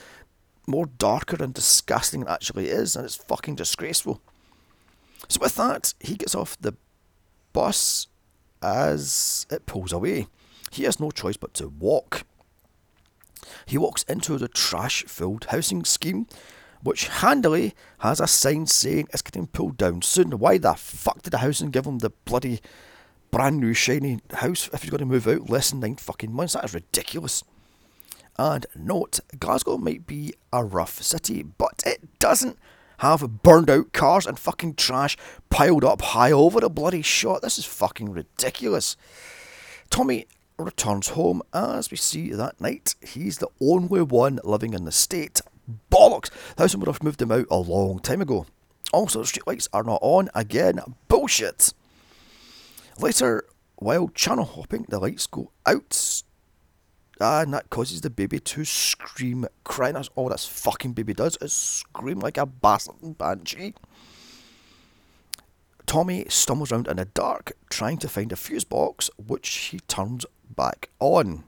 more 0.67 0.87
darker 0.97 1.41
and 1.41 1.53
disgusting 1.53 2.21
than 2.21 2.29
it 2.29 2.33
actually 2.33 2.67
is, 2.67 2.95
and 2.97 3.05
it's 3.05 3.15
fucking 3.15 3.55
disgraceful. 3.55 4.21
So 5.29 5.39
with 5.41 5.55
that, 5.55 5.93
he 6.01 6.15
gets 6.15 6.35
off 6.35 6.59
the 6.59 6.75
bus 7.53 8.07
as 8.61 9.47
it 9.49 9.65
pulls 9.65 9.93
away. 9.93 10.27
He 10.75 10.83
has 10.83 10.99
no 10.99 11.09
choice 11.09 11.37
but 11.37 11.53
to 11.55 11.69
walk. 11.69 12.23
He 13.65 13.77
walks 13.77 14.03
into 14.03 14.37
the 14.37 14.49
trash 14.49 15.05
filled 15.07 15.45
housing 15.45 15.85
scheme, 15.85 16.27
which 16.83 17.07
handily 17.07 17.73
has 17.99 18.19
a 18.19 18.27
sign 18.27 18.67
saying 18.67 19.07
it's 19.13 19.21
getting 19.21 19.47
pulled 19.47 19.77
down 19.77 20.01
soon. 20.01 20.37
Why 20.37 20.57
the 20.57 20.73
fuck 20.73 21.21
did 21.21 21.31
the 21.31 21.37
housing 21.37 21.71
give 21.71 21.85
him 21.85 21.99
the 21.99 22.11
bloody 22.25 22.59
brand 23.31 23.59
new 23.59 23.73
shiny 23.73 24.19
house 24.33 24.69
if 24.73 24.81
he's 24.81 24.89
going 24.89 24.99
to 24.99 25.05
move 25.05 25.27
out 25.27 25.49
less 25.49 25.71
than 25.71 25.79
nine 25.79 25.95
fucking 25.95 26.33
months? 26.33 26.53
That 26.53 26.65
is 26.65 26.73
ridiculous. 26.73 27.45
And 28.37 28.65
note, 28.75 29.21
Glasgow 29.39 29.77
might 29.77 30.05
be 30.05 30.33
a 30.51 30.61
rough 30.65 31.01
city, 31.01 31.41
but 31.41 31.83
it 31.85 32.19
doesn't 32.19 32.59
have 32.97 33.41
burned 33.43 33.69
out 33.69 33.93
cars 33.93 34.25
and 34.25 34.37
fucking 34.37 34.75
trash 34.75 35.15
piled 35.49 35.85
up 35.85 36.01
high 36.01 36.33
over 36.33 36.59
the 36.59 36.69
bloody 36.69 37.01
shot. 37.01 37.41
This 37.41 37.57
is 37.57 37.65
fucking 37.65 38.11
ridiculous. 38.11 38.97
Tommy 39.89 40.27
returns 40.57 41.09
home 41.09 41.41
as 41.53 41.91
we 41.91 41.97
see 41.97 42.31
that 42.31 42.59
night 42.61 42.95
he's 43.01 43.39
the 43.39 43.49
only 43.61 44.01
one 44.01 44.39
living 44.43 44.73
in 44.73 44.85
the 44.85 44.91
state. 44.91 45.41
Bollocks! 45.91 46.29
The 46.55 46.63
house 46.63 46.75
would 46.75 46.87
have 46.87 47.03
moved 47.03 47.21
him 47.21 47.31
out 47.31 47.47
a 47.49 47.57
long 47.57 47.99
time 47.99 48.21
ago. 48.21 48.45
Also, 48.93 49.21
the 49.21 49.25
streetlights 49.25 49.67
are 49.73 49.83
not 49.83 49.99
on 50.01 50.29
again. 50.35 50.79
Bullshit. 51.07 51.73
Later, 52.99 53.45
while 53.77 54.09
channel 54.09 54.45
hopping, 54.45 54.85
the 54.87 54.99
lights 54.99 55.27
go 55.27 55.51
out. 55.65 56.23
And 57.19 57.53
that 57.53 57.69
causes 57.69 58.01
the 58.01 58.09
baby 58.09 58.39
to 58.39 58.65
scream, 58.65 59.47
crying. 59.63 59.93
That's 59.95 60.09
all 60.15 60.29
this 60.29 60.45
fucking 60.45 60.93
baby 60.93 61.13
does 61.13 61.37
is 61.41 61.53
scream 61.53 62.19
like 62.19 62.37
a 62.37 62.45
bastard 62.45 63.17
banshee. 63.17 63.73
Tommy 65.85 66.25
stumbles 66.29 66.71
around 66.71 66.87
in 66.87 66.97
the 66.97 67.05
dark, 67.05 67.53
trying 67.69 67.97
to 67.99 68.09
find 68.09 68.31
a 68.31 68.35
fuse 68.35 68.63
box, 68.63 69.09
which 69.17 69.47
he 69.49 69.79
turns 69.81 70.25
back 70.55 70.89
on. 70.99 71.43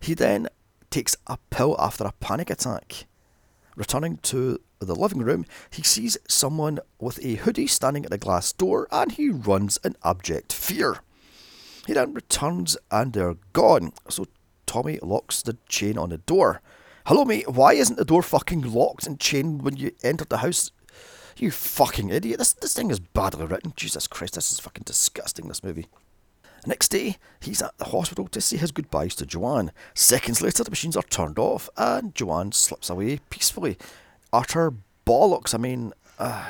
He 0.00 0.14
then 0.14 0.48
takes 0.90 1.16
a 1.26 1.38
pill 1.50 1.76
after 1.78 2.04
a 2.04 2.12
panic 2.20 2.50
attack. 2.50 3.06
Returning 3.76 4.18
to 4.18 4.60
the 4.80 4.94
living 4.94 5.20
room, 5.20 5.46
he 5.70 5.82
sees 5.82 6.18
someone 6.28 6.80
with 6.98 7.24
a 7.24 7.36
hoodie 7.36 7.66
standing 7.66 8.04
at 8.04 8.10
the 8.10 8.18
glass 8.18 8.52
door 8.52 8.88
and 8.90 9.12
he 9.12 9.30
runs 9.30 9.78
in 9.84 9.94
abject 10.04 10.52
fear. 10.52 10.98
He 11.86 11.92
then 11.92 12.14
returns 12.14 12.76
and 12.90 13.12
they're 13.12 13.36
gone, 13.52 13.92
so 14.08 14.26
Tommy 14.66 14.98
locks 15.02 15.42
the 15.42 15.56
chain 15.68 15.98
on 15.98 16.10
the 16.10 16.18
door. 16.18 16.60
Hello, 17.06 17.24
mate, 17.24 17.48
why 17.48 17.72
isn't 17.72 17.96
the 17.96 18.04
door 18.04 18.22
fucking 18.22 18.60
locked 18.60 19.06
and 19.06 19.18
chained 19.18 19.62
when 19.62 19.76
you 19.76 19.92
entered 20.02 20.28
the 20.28 20.38
house? 20.38 20.70
You 21.36 21.50
fucking 21.50 22.10
idiot. 22.10 22.38
This, 22.38 22.52
this 22.52 22.74
thing 22.74 22.90
is 22.90 23.00
badly 23.00 23.46
written. 23.46 23.72
Jesus 23.74 24.06
Christ, 24.06 24.34
this 24.34 24.52
is 24.52 24.60
fucking 24.60 24.84
disgusting, 24.84 25.48
this 25.48 25.64
movie. 25.64 25.86
Next 26.66 26.88
day, 26.88 27.16
he's 27.40 27.62
at 27.62 27.76
the 27.78 27.86
hospital 27.86 28.28
to 28.28 28.40
say 28.40 28.56
his 28.56 28.72
goodbyes 28.72 29.14
to 29.16 29.26
Joanne. 29.26 29.72
Seconds 29.94 30.42
later, 30.42 30.62
the 30.62 30.70
machines 30.70 30.96
are 30.96 31.02
turned 31.02 31.38
off 31.38 31.70
and 31.76 32.14
Joanne 32.14 32.52
slips 32.52 32.90
away 32.90 33.20
peacefully. 33.30 33.78
Utter 34.32 34.74
bollocks. 35.06 35.54
I 35.54 35.58
mean, 35.58 35.92
uh, 36.18 36.44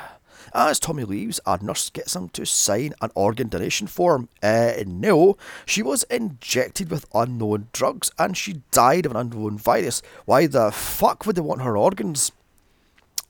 as 0.52 0.80
Tommy 0.80 1.04
leaves, 1.04 1.38
a 1.46 1.62
nurse 1.62 1.90
gets 1.90 2.16
him 2.16 2.28
to 2.30 2.44
sign 2.44 2.94
an 3.00 3.10
organ 3.14 3.48
donation 3.48 3.86
form. 3.86 4.28
Uh, 4.42 4.72
no, 4.84 5.36
she 5.64 5.82
was 5.82 6.02
injected 6.04 6.90
with 6.90 7.06
unknown 7.14 7.68
drugs 7.72 8.10
and 8.18 8.36
she 8.36 8.62
died 8.72 9.06
of 9.06 9.12
an 9.12 9.18
unknown 9.18 9.58
virus. 9.58 10.02
Why 10.24 10.46
the 10.46 10.72
fuck 10.72 11.24
would 11.24 11.36
they 11.36 11.42
want 11.42 11.62
her 11.62 11.76
organs? 11.76 12.32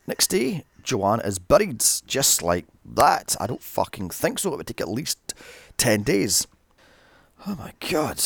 Next 0.07 0.29
day, 0.29 0.65
Joanne 0.83 1.21
is 1.21 1.39
buried 1.39 1.85
just 2.07 2.43
like 2.43 2.65
that. 2.85 3.37
I 3.39 3.47
don't 3.47 3.63
fucking 3.63 4.11
think 4.11 4.39
so. 4.39 4.53
It 4.53 4.57
would 4.57 4.67
take 4.67 4.81
at 4.81 4.89
least 4.89 5.35
10 5.77 6.03
days. 6.03 6.47
Oh 7.47 7.55
my 7.55 7.73
god. 7.89 8.23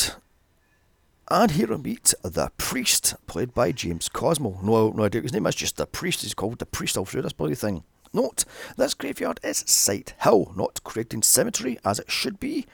And 1.31 1.53
here 1.53 1.69
we 1.69 1.77
meet 1.77 2.15
the 2.23 2.51
priest, 2.57 3.15
played 3.29 3.55
by 3.55 3.71
James 3.71 4.09
Cosmo. 4.09 4.59
No, 4.61 4.91
no 4.91 5.05
idea 5.05 5.23
his 5.23 5.33
name 5.33 5.47
is, 5.47 5.55
just 5.55 5.77
the 5.77 5.87
priest. 5.87 6.23
He's 6.23 6.35
called 6.35 6.59
the 6.59 6.67
priest 6.67 6.97
all 6.99 7.05
through 7.05 7.23
this 7.23 7.33
bloody 7.33 7.55
thing. 7.55 7.85
Note, 8.13 8.45
this 8.77 8.93
graveyard 8.95 9.39
is 9.45 9.63
Sighthill, 9.65 10.57
not 10.57 10.83
Craigton 10.85 11.23
Cemetery, 11.23 11.79
as 11.85 12.01
it 12.01 12.11
should 12.11 12.41
be. 12.41 12.67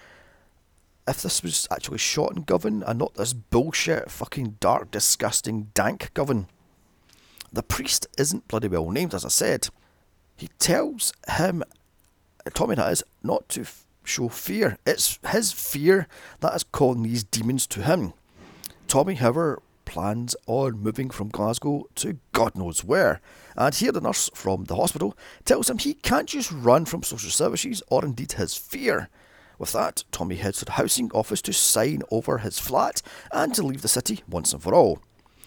If 1.07 1.23
this 1.23 1.43
was 1.43 1.69
actually 1.71 1.99
shot 1.99 2.35
in 2.35 2.43
Govan 2.43 2.83
and 2.85 2.99
not 2.99 3.15
this 3.15 3.35
bullshit, 3.35 4.11
fucking 4.11 4.57
dark, 4.61 4.91
disgusting, 4.91 5.71
dank 5.75 6.11
Govan. 6.15 6.47
The 7.53 7.63
priest 7.63 8.07
isn't 8.17 8.49
bloody 8.49 8.69
well 8.69 8.91
named, 8.91 9.15
as 9.15 9.25
I 9.27 9.29
said. 9.29 9.69
He 10.37 10.49
tells 10.59 11.13
him, 11.29 11.63
Tommy 12.55 12.77
that 12.77 12.93
is, 12.93 13.03
not 13.23 13.49
to 13.51 13.67
show 14.11 14.29
fear. 14.29 14.77
It's 14.85 15.19
his 15.29 15.53
fear 15.53 16.07
that 16.41 16.55
is 16.55 16.65
calling 16.65 17.03
these 17.03 17.25
demons 17.25 17.67
to 17.69 17.83
him. 17.83 18.13
Tommy, 18.89 19.15
however, 19.15 19.63
plans 19.85 20.37
on 20.47 20.79
moving 20.79 21.11
from 21.11 21.29
Glasgow 21.29 21.85
to 21.97 22.19
God 22.33 22.55
knows 22.55 22.85
where. 22.85 23.21
And 23.57 23.75
here 23.75 23.93
the 23.93 24.01
nurse 24.01 24.31
from 24.35 24.65
the 24.65 24.77
hospital 24.77 25.17
tells 25.45 25.69
him 25.69 25.79
he 25.79 25.95
can't 25.95 26.29
just 26.29 26.53
run 26.53 26.85
from 26.85 27.03
social 27.03 27.31
services 27.31 27.83
or 27.89 28.05
indeed 28.05 28.33
his 28.33 28.57
fear. 28.57 29.09
With 29.59 29.73
that, 29.73 30.05
Tommy 30.11 30.37
heads 30.37 30.59
to 30.61 30.65
the 30.65 30.73
housing 30.73 31.11
office 31.13 31.43
to 31.43 31.53
sign 31.53 32.03
over 32.11 32.39
his 32.39 32.59
flat 32.59 33.03
and 33.33 33.55
to 33.55 33.63
leave 33.63 33.83
the 33.83 33.89
city 33.89 34.23
once 34.29 34.53
and 34.53 34.63
for 34.63 34.75
all. 34.75 35.01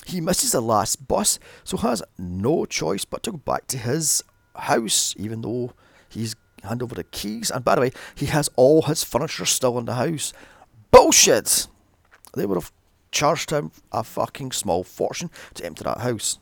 He 0.05 0.21
misses 0.21 0.51
the 0.51 0.61
last 0.61 1.07
bus, 1.07 1.39
so 1.63 1.77
has 1.77 2.03
no 2.17 2.65
choice 2.65 3.05
but 3.05 3.23
to 3.23 3.31
go 3.31 3.37
back 3.37 3.67
to 3.67 3.77
his 3.77 4.23
house, 4.55 5.15
even 5.17 5.41
though 5.41 5.73
he's 6.09 6.35
hand 6.63 6.81
over 6.81 6.95
the 6.95 7.03
keys. 7.03 7.51
And 7.51 7.63
by 7.63 7.75
the 7.75 7.81
way, 7.81 7.91
he 8.15 8.27
has 8.27 8.49
all 8.55 8.83
his 8.83 9.03
furniture 9.03 9.45
still 9.45 9.77
in 9.77 9.85
the 9.85 9.95
house. 9.95 10.33
Bullshit! 10.91 11.67
They 12.35 12.45
would 12.45 12.57
have 12.57 12.71
charged 13.11 13.51
him 13.51 13.71
a 13.91 14.03
fucking 14.03 14.51
small 14.51 14.83
fortune 14.83 15.29
to 15.53 15.65
empty 15.65 15.83
that 15.83 15.99
house. 15.99 16.39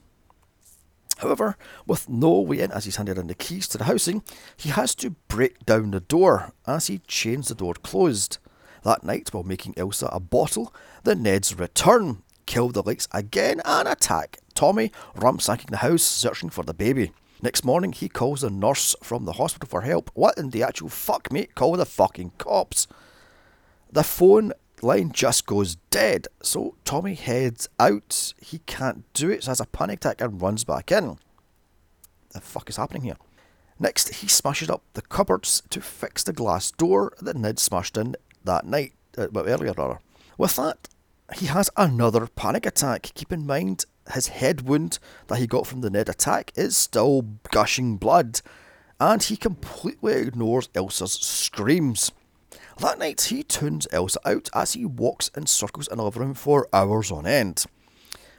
However, 1.18 1.56
with 1.86 2.10
no 2.10 2.40
way 2.40 2.62
in 2.62 2.72
as 2.72 2.86
he's 2.86 2.96
handed 2.96 3.20
in 3.20 3.28
the 3.28 3.36
keys 3.36 3.68
to 3.70 3.78
the 3.78 3.84
housing, 3.84 4.24
he 4.58 4.70
has 4.70 4.96
to 4.96 5.12
break 5.28 5.66
down 5.66 5.92
the 5.92 6.00
door 6.00 6.52
as 6.66 6.88
he 6.88 7.00
chains 7.08 7.50
the 7.50 7.56
door 7.56 7.76
closed. 7.76 8.40
That 8.84 9.04
night, 9.04 9.32
while 9.32 9.44
making 9.44 9.76
Elsa 9.78 10.08
a 10.08 10.20
bottle, 10.20 10.74
the 11.04 11.14
Neds 11.14 11.60
return, 11.60 12.24
kill 12.48 12.70
the 12.70 12.82
lights 12.82 13.08
again, 13.12 13.62
and 13.64 13.88
attack 13.88 14.40
Tommy, 14.56 14.92
ransacking 15.16 15.68
the 15.70 15.78
house 15.78 16.02
searching 16.02 16.50
for 16.50 16.64
the 16.64 16.74
baby. 16.74 17.12
Next 17.42 17.66
morning, 17.66 17.92
he 17.92 18.08
calls 18.08 18.42
the 18.42 18.52
nurse 18.52 18.96
from 19.02 19.26
the 19.26 19.34
hospital 19.34 19.68
for 19.68 19.82
help. 19.82 20.12
What 20.14 20.38
in 20.38 20.52
the 20.52 20.62
actual 20.62 20.90
fuck, 20.90 21.32
mate? 21.32 21.56
Call 21.56 21.76
the 21.76 21.86
fucking 21.86 22.34
cops. 22.38 22.88
The 23.92 24.04
phone 24.04 24.54
line 24.84 25.12
just 25.12 25.48
goes 25.48 25.76
dead, 25.90 26.28
so 26.44 26.76
Tommy 26.86 27.16
heads 27.16 27.68
out. 27.80 28.34
He 28.40 28.60
can't 28.60 29.12
do 29.14 29.30
it, 29.32 29.44
so 29.44 29.52
has 29.52 29.60
a 29.60 29.66
panic 29.66 29.98
attack 29.98 30.22
and 30.22 30.42
runs 30.42 30.64
back 30.64 30.92
in. 30.92 31.18
The 32.34 32.42
fuck 32.42 32.70
is 32.70 32.78
happening 32.78 33.04
here? 33.04 33.18
Next, 33.80 34.16
he 34.16 34.28
smashes 34.28 34.70
up 34.70 34.84
the 34.94 35.02
cupboards 35.02 35.64
to 35.72 35.82
fix 35.82 36.24
the 36.24 36.34
glass 36.34 36.70
door 36.70 37.14
that 37.22 37.36
Ned 37.36 37.58
smashed 37.58 37.98
in 37.98 38.16
that 38.44 38.66
night, 38.66 38.94
uh, 39.18 39.28
well, 39.32 39.48
earlier 39.48 39.74
rather. 39.76 40.00
With 40.38 40.56
that, 40.58 40.88
he 41.36 41.48
has 41.48 41.72
another 41.76 42.28
panic 42.28 42.68
attack. 42.68 43.12
Keep 43.16 43.32
in 43.34 43.48
mind, 43.48 43.86
his 44.14 44.28
head 44.28 44.62
wound 44.62 45.00
that 45.28 45.38
he 45.38 45.48
got 45.48 45.68
from 45.68 45.82
the 45.82 45.90
Ned 45.90 46.10
attack 46.10 46.52
is 46.56 46.76
still 46.76 47.22
gushing 47.52 47.98
blood, 47.98 48.42
and 49.00 49.22
he 49.22 49.38
completely 49.38 50.14
ignores 50.14 50.70
Elsa's 50.76 51.14
screams. 51.14 52.12
That 52.80 53.00
night, 53.00 53.22
he 53.22 53.44
tunes 53.44 53.88
Elsa 53.92 54.20
out 54.26 54.50
as 54.54 54.74
he 54.74 54.86
walks 54.86 55.30
in 55.36 55.46
circles 55.46 55.88
in 55.88 55.98
the 55.98 56.04
living 56.04 56.22
room 56.22 56.34
for 56.34 56.68
hours 56.74 57.12
on 57.12 57.28
end. 57.28 57.66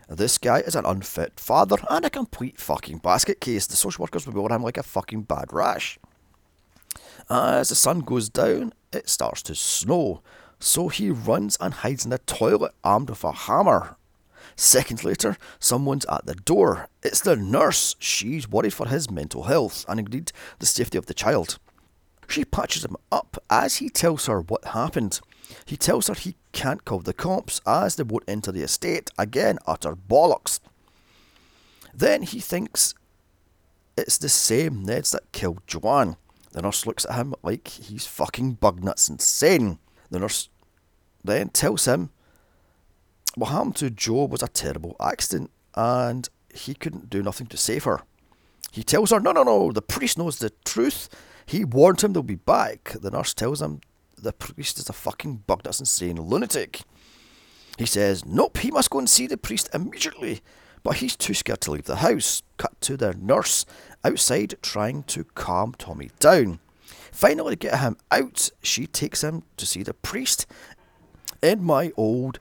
This 0.09 0.37
guy 0.37 0.61
is 0.61 0.75
an 0.75 0.85
unfit 0.85 1.39
father 1.39 1.77
and 1.89 2.05
a 2.05 2.11
complete 2.11 2.61
fucking 2.61 2.99
basket 2.99 3.41
case. 3.41 3.67
The 3.67 3.77
social 3.77 4.03
workers 4.03 4.27
will 4.27 4.35
be 4.35 4.41
on 4.41 4.53
him 4.53 4.63
like 4.63 4.77
a 4.77 4.83
fucking 4.83 5.23
bad 5.23 5.53
rash. 5.53 5.99
As 7.31 7.69
the 7.69 7.75
sun 7.75 8.01
goes 8.01 8.29
down, 8.29 8.75
it 8.93 9.09
starts 9.09 9.43
to 9.45 9.55
snow, 9.55 10.23
so 10.59 10.89
he 10.89 11.11
runs 11.11 11.57
and 11.61 11.73
hides 11.73 12.05
in 12.05 12.11
the 12.11 12.19
toilet 12.19 12.73
armed 12.85 13.11
with 13.11 13.25
a 13.25 13.33
hammer. 13.33 13.97
Seconds 14.57 15.05
later, 15.05 15.37
someone's 15.59 16.05
at 16.07 16.27
the 16.27 16.35
door. 16.35 16.89
It's 17.03 17.21
the 17.21 17.37
nurse. 17.37 17.97
She's 17.99 18.49
worried 18.49 18.75
for 18.75 18.89
his 18.89 19.11
mental 19.11 19.45
health 19.45 19.85
and 19.89 19.99
indeed 19.99 20.33
the 20.59 20.67
safety 20.67 20.99
of 20.99 21.07
the 21.07 21.15
child. 21.15 21.59
She 22.29 22.45
patches 22.45 22.85
him 22.85 22.97
up 23.11 23.43
as 23.51 23.77
he 23.77 23.89
tells 23.89 24.27
her 24.27 24.41
what 24.41 24.65
happened. 24.67 25.21
He 25.65 25.77
tells 25.77 26.07
her 26.09 26.15
he 26.15 26.37
can't 26.53 26.85
call 26.85 27.01
the 27.01 27.13
cops 27.13 27.61
as 27.67 27.97
they 27.97 28.03
won't 28.03 28.25
enter 28.29 28.53
the 28.53 28.63
estate. 28.63 29.11
Again, 29.19 29.59
utter 29.67 29.95
bollocks. 29.95 30.61
Then 31.93 32.23
he 32.23 32.41
thinks 32.41 32.95
it's 33.97 34.19
the 34.19 34.29
same 34.29 34.87
Neds 34.87 35.13
that 35.13 35.33
killed 35.33 35.61
Joanne. 35.67 36.17
The 36.53 36.63
nurse 36.63 36.87
looks 36.87 37.05
at 37.07 37.17
him 37.17 37.35
like 37.43 37.69
he's 37.69 38.07
fucking 38.07 38.55
bug 38.55 38.83
nuts 38.83 39.09
insane. 39.09 39.79
The 40.11 40.19
nurse 40.19 40.49
then 41.25 41.51
tells 41.51 41.87
him 41.87 42.11
what 43.35 43.51
happened 43.51 43.77
to 43.77 43.91
Joe 43.91 44.25
was 44.25 44.43
a 44.43 44.49
terrible 44.49 44.97
accident 45.01 45.51
and 45.75 46.29
he 46.55 46.75
couldn't 46.75 47.11
do 47.11 47.23
nothing 47.23 47.47
to 47.49 47.57
save 47.57 47.85
her. 47.85 48.01
He 48.71 48.83
tells 48.83 49.11
her, 49.11 49.21
no, 49.21 49.33
no, 49.33 49.43
no, 49.43 49.73
the 49.73 49.83
priest 49.83 50.19
knows 50.19 50.39
the 50.39 50.51
truth. 50.65 51.09
He 51.45 51.65
warned 51.65 52.03
him 52.03 52.13
they'll 52.13 52.23
be 52.23 52.35
back. 52.37 52.95
The 53.01 53.11
nurse 53.11 53.35
tells 53.35 53.61
him 53.61 53.81
the 54.17 54.33
priest 54.33 54.79
is 54.79 54.89
a 54.89 54.95
fucking 54.95 55.45
bug 55.47 55.63
that's 55.63 55.81
insane 55.81 56.17
lunatic. 56.17 56.83
He 57.79 57.87
says, 57.87 58.25
nope, 58.25 58.59
he 58.59 58.71
must 58.71 58.91
go 58.91 58.99
and 58.99 59.09
see 59.09 59.27
the 59.27 59.37
priest 59.37 59.69
immediately. 59.75 60.41
But 60.83 60.97
he's 60.97 61.17
too 61.17 61.35
scared 61.35 61.61
to 61.63 61.73
leave 61.73 61.85
the 61.85 61.97
house. 61.97 62.43
Cut 62.57 62.81
to 62.83 62.97
the 62.97 63.15
nurse 63.15 63.65
outside 64.05 64.55
trying 64.63 65.05
to 65.05 65.25
calm 65.25 65.75
Tommy 65.79 66.11
down. 66.19 66.59
Finally, 67.13 67.53
to 67.53 67.69
get 67.69 67.81
him 67.81 67.97
out, 68.11 68.51
she 68.63 68.87
takes 68.87 69.23
him 69.23 69.43
to 69.59 69.67
see 69.67 69.83
the 69.83 69.95
priest 69.95 70.47
in 71.43 71.63
my 71.63 71.93
old 71.97 72.39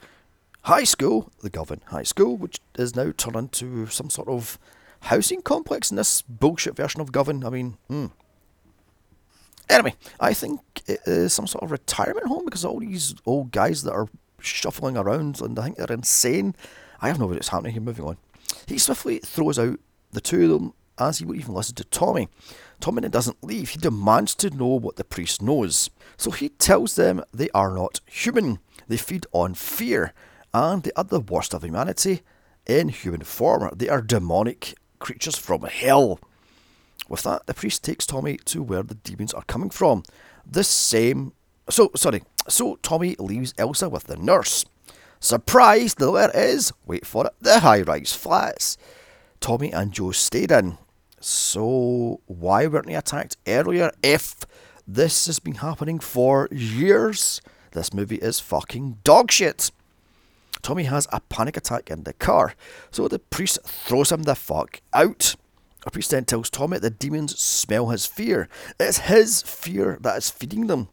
high 0.63 0.83
school, 0.83 1.31
the 1.41 1.49
Govan 1.49 1.81
High 1.87 2.03
School, 2.03 2.37
which 2.37 2.59
is 2.77 2.95
now 2.95 3.11
turned 3.15 3.35
into 3.35 3.87
some 3.87 4.09
sort 4.09 4.27
of 4.27 4.59
housing 5.01 5.41
complex 5.41 5.91
in 5.91 5.97
this 5.97 6.21
bullshit 6.21 6.75
version 6.75 7.01
of 7.01 7.11
Govan. 7.11 7.43
I 7.43 7.49
mean, 7.49 7.77
hmm. 7.87 8.07
Anyway, 9.69 9.95
I 10.19 10.33
think 10.33 10.59
it 10.85 10.99
is 11.05 11.33
some 11.33 11.47
sort 11.47 11.63
of 11.63 11.71
retirement 11.71 12.27
home 12.27 12.45
because 12.45 12.65
all 12.65 12.79
these 12.79 13.15
old 13.25 13.51
guys 13.51 13.83
that 13.83 13.93
are 13.93 14.07
shuffling 14.39 14.97
around 14.97 15.39
and 15.39 15.57
I 15.57 15.63
think 15.63 15.77
they're 15.77 15.91
insane. 15.91 16.55
I 17.01 17.07
have 17.07 17.19
no 17.19 17.25
idea 17.25 17.35
what's 17.35 17.47
happening 17.49 17.73
here. 17.73 17.81
Moving 17.81 18.05
on. 18.05 18.17
He 18.67 18.77
swiftly 18.77 19.19
throws 19.19 19.57
out 19.57 19.79
the 20.11 20.21
two 20.21 20.43
of 20.43 20.49
them 20.49 20.73
as 20.97 21.19
he 21.19 21.25
won't 21.25 21.39
even 21.39 21.55
listen 21.55 21.75
to 21.75 21.83
Tommy. 21.85 22.27
Tommy 22.79 23.07
doesn't 23.07 23.43
leave. 23.43 23.69
He 23.69 23.79
demands 23.79 24.35
to 24.35 24.49
know 24.49 24.67
what 24.67 24.97
the 24.97 25.03
priest 25.03 25.41
knows. 25.41 25.89
So 26.17 26.31
he 26.31 26.49
tells 26.49 26.95
them 26.95 27.23
they 27.33 27.49
are 27.51 27.73
not 27.73 28.01
human. 28.05 28.59
They 28.87 28.97
feed 28.97 29.25
on 29.31 29.53
fear, 29.53 30.13
and 30.53 30.83
the 30.83 31.19
worst 31.19 31.53
of 31.53 31.63
humanity 31.63 32.21
in 32.65 32.89
human 32.89 33.21
form. 33.21 33.69
They 33.75 33.89
are 33.89 34.01
demonic 34.01 34.75
creatures 34.99 35.37
from 35.37 35.63
hell. 35.63 36.19
With 37.09 37.23
that, 37.23 37.45
the 37.45 37.53
priest 37.53 37.83
takes 37.83 38.05
Tommy 38.05 38.37
to 38.45 38.63
where 38.63 38.83
the 38.83 38.95
demons 38.95 39.33
are 39.33 39.43
coming 39.43 39.69
from. 39.69 40.03
This 40.45 40.67
same. 40.67 41.33
So, 41.69 41.91
sorry. 41.95 42.23
So, 42.47 42.77
Tommy 42.81 43.15
leaves 43.19 43.53
Elsa 43.57 43.89
with 43.89 44.05
the 44.05 44.17
nurse. 44.17 44.65
Surprise, 45.19 45.95
there 45.95 46.31
is, 46.33 46.73
wait 46.85 47.05
for 47.05 47.27
it, 47.27 47.33
the 47.39 47.59
high 47.59 47.83
rise 47.83 48.13
flats. 48.13 48.77
Tommy 49.39 49.71
and 49.71 49.91
Joe 49.91 50.11
stayed 50.11 50.51
in. 50.51 50.77
So, 51.19 52.21
why 52.25 52.65
weren't 52.65 52.87
they 52.87 52.95
attacked 52.95 53.37
earlier 53.45 53.91
if 54.01 54.35
this 54.87 55.27
has 55.27 55.39
been 55.39 55.55
happening 55.55 55.99
for 55.99 56.47
years? 56.51 57.41
This 57.73 57.93
movie 57.93 58.15
is 58.15 58.39
fucking 58.39 58.97
dog 59.03 59.31
shit. 59.31 59.69
Tommy 60.61 60.83
has 60.83 61.07
a 61.11 61.21
panic 61.21 61.57
attack 61.57 61.89
in 61.89 62.03
the 62.03 62.13
car, 62.13 62.55
so 62.91 63.07
the 63.07 63.19
priest 63.19 63.59
throws 63.63 64.11
him 64.11 64.23
the 64.23 64.35
fuck 64.35 64.81
out. 64.93 65.35
A 65.85 65.91
priest 65.91 66.11
then 66.11 66.25
tells 66.25 66.49
Tommy 66.49 66.77
the 66.77 66.89
demons 66.89 67.39
smell 67.39 67.89
his 67.89 68.05
fear. 68.05 68.47
It's 68.79 68.99
his 68.99 69.41
fear 69.41 69.97
that 70.01 70.17
is 70.17 70.29
feeding 70.29 70.67
them. 70.67 70.89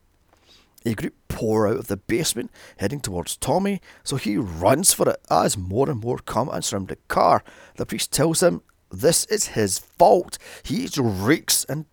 A 0.87 0.94
group 0.94 1.14
pour 1.28 1.68
out 1.68 1.76
of 1.76 1.88
the 1.88 1.96
basement, 1.96 2.50
heading 2.78 3.00
towards 3.00 3.37
Tommy, 3.37 3.80
so 4.02 4.16
he 4.16 4.37
runs 4.38 4.94
for 4.94 5.08
it 5.10 5.20
as 5.30 5.58
more 5.58 5.90
and 5.90 6.00
more 6.00 6.18
come 6.18 6.48
and 6.48 6.64
surround 6.64 6.88
the 6.88 6.96
car. 7.08 7.44
The 7.76 7.84
priest 7.84 8.12
tells 8.12 8.42
him 8.42 8.62
this 8.90 9.26
is 9.26 9.48
his 9.48 9.78
fault. 9.78 10.38
He 10.62 10.88
reeks 10.96 11.64
and 11.64 11.84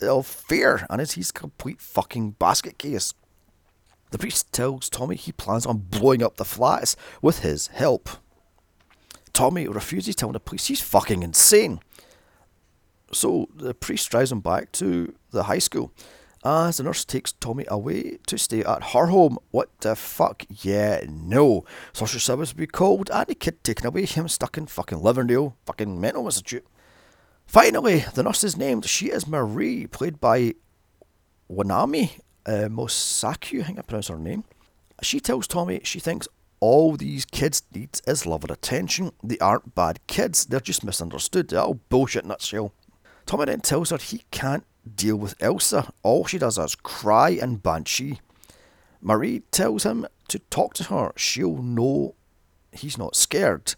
of 0.00 0.26
fear, 0.26 0.86
and 0.90 1.00
it's 1.00 1.14
his 1.14 1.32
complete 1.32 1.80
fucking 1.80 2.32
basket 2.32 2.78
case. 2.78 3.14
The 4.10 4.18
priest 4.18 4.52
tells 4.52 4.88
Tommy 4.88 5.16
he 5.16 5.32
plans 5.32 5.66
on 5.66 5.78
blowing 5.78 6.22
up 6.22 6.36
the 6.36 6.44
flats 6.44 6.96
with 7.20 7.40
his 7.40 7.68
help. 7.68 8.08
Tommy 9.32 9.68
refuses, 9.68 10.16
telling 10.16 10.32
the 10.32 10.40
police 10.40 10.66
he's 10.66 10.80
fucking 10.80 11.22
insane. 11.22 11.80
So 13.12 13.48
the 13.54 13.74
priest 13.74 14.10
drives 14.10 14.32
him 14.32 14.40
back 14.40 14.72
to 14.72 15.14
the 15.30 15.44
high 15.44 15.58
school 15.60 15.92
as 16.44 16.76
the 16.76 16.84
nurse 16.84 17.04
takes 17.04 17.32
Tommy 17.32 17.64
away 17.68 18.18
to 18.26 18.38
stay 18.38 18.62
at 18.62 18.90
her 18.92 19.06
home. 19.06 19.38
What 19.50 19.70
the 19.80 19.96
fuck? 19.96 20.44
Yeah, 20.48 21.04
no. 21.08 21.64
Social 21.92 22.20
service 22.20 22.52
will 22.52 22.60
be 22.60 22.66
called 22.66 23.10
and 23.10 23.26
the 23.26 23.34
kid 23.34 23.62
taken 23.64 23.86
away, 23.86 24.06
him 24.06 24.28
stuck 24.28 24.56
in 24.56 24.66
fucking 24.66 24.98
Leverndale, 24.98 25.54
fucking 25.66 26.00
mental 26.00 26.26
institute. 26.26 26.66
Finally, 27.46 28.04
the 28.14 28.22
nurse 28.22 28.44
is 28.44 28.56
named. 28.56 28.86
She 28.86 29.06
is 29.06 29.26
Marie, 29.26 29.86
played 29.86 30.20
by 30.20 30.54
Wanami 31.50 32.20
uh, 32.48 32.68
Mosaku, 32.68 33.60
I 33.60 33.64
think 33.64 33.78
I 33.78 33.82
pronounced 33.82 34.08
her 34.08 34.18
name. 34.18 34.44
She 35.02 35.20
tells 35.20 35.46
Tommy 35.46 35.80
she 35.84 36.00
thinks 36.00 36.26
all 36.60 36.96
these 36.96 37.24
kids 37.24 37.62
need 37.72 38.00
is 38.06 38.26
love 38.26 38.42
and 38.42 38.50
attention. 38.50 39.12
They 39.22 39.38
aren't 39.38 39.74
bad 39.74 40.00
kids, 40.06 40.46
they're 40.46 40.58
just 40.60 40.82
misunderstood. 40.82 41.48
They're 41.48 41.60
all 41.60 41.80
bullshit 41.88 42.24
nutshell. 42.24 42.72
Tommy 43.26 43.44
then 43.44 43.60
tells 43.60 43.90
her 43.90 43.98
he 43.98 44.22
can't 44.30 44.64
deal 44.96 45.16
with 45.16 45.34
Elsa. 45.40 45.92
All 46.02 46.24
she 46.24 46.38
does 46.38 46.58
is 46.58 46.74
cry 46.74 47.30
and 47.30 47.62
banshee. 47.62 48.20
Marie 49.00 49.40
tells 49.50 49.84
him 49.84 50.06
to 50.28 50.38
talk 50.38 50.74
to 50.74 50.84
her. 50.84 51.12
She'll 51.16 51.62
know 51.62 52.14
he's 52.72 52.98
not 52.98 53.14
scared. 53.14 53.74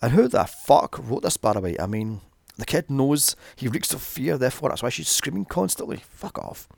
And 0.00 0.12
who 0.12 0.26
the 0.26 0.44
fuck 0.44 0.98
wrote 0.98 1.22
this, 1.22 1.36
by 1.36 1.52
the 1.52 1.60
way? 1.60 1.76
I 1.78 1.86
mean, 1.86 2.22
the 2.56 2.64
kid 2.64 2.90
knows 2.90 3.36
he 3.54 3.68
reeks 3.68 3.92
of 3.92 4.02
fear, 4.02 4.38
therefore 4.38 4.70
that's 4.70 4.82
why 4.82 4.88
she's 4.88 5.08
screaming 5.08 5.44
constantly. 5.44 6.02
Fuck 6.10 6.38
off. 6.38 6.68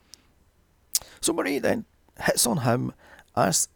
So 1.21 1.33
Marie 1.33 1.59
then 1.59 1.85
hits 2.23 2.47
on 2.47 2.59
him 2.59 2.93
as 3.35 3.69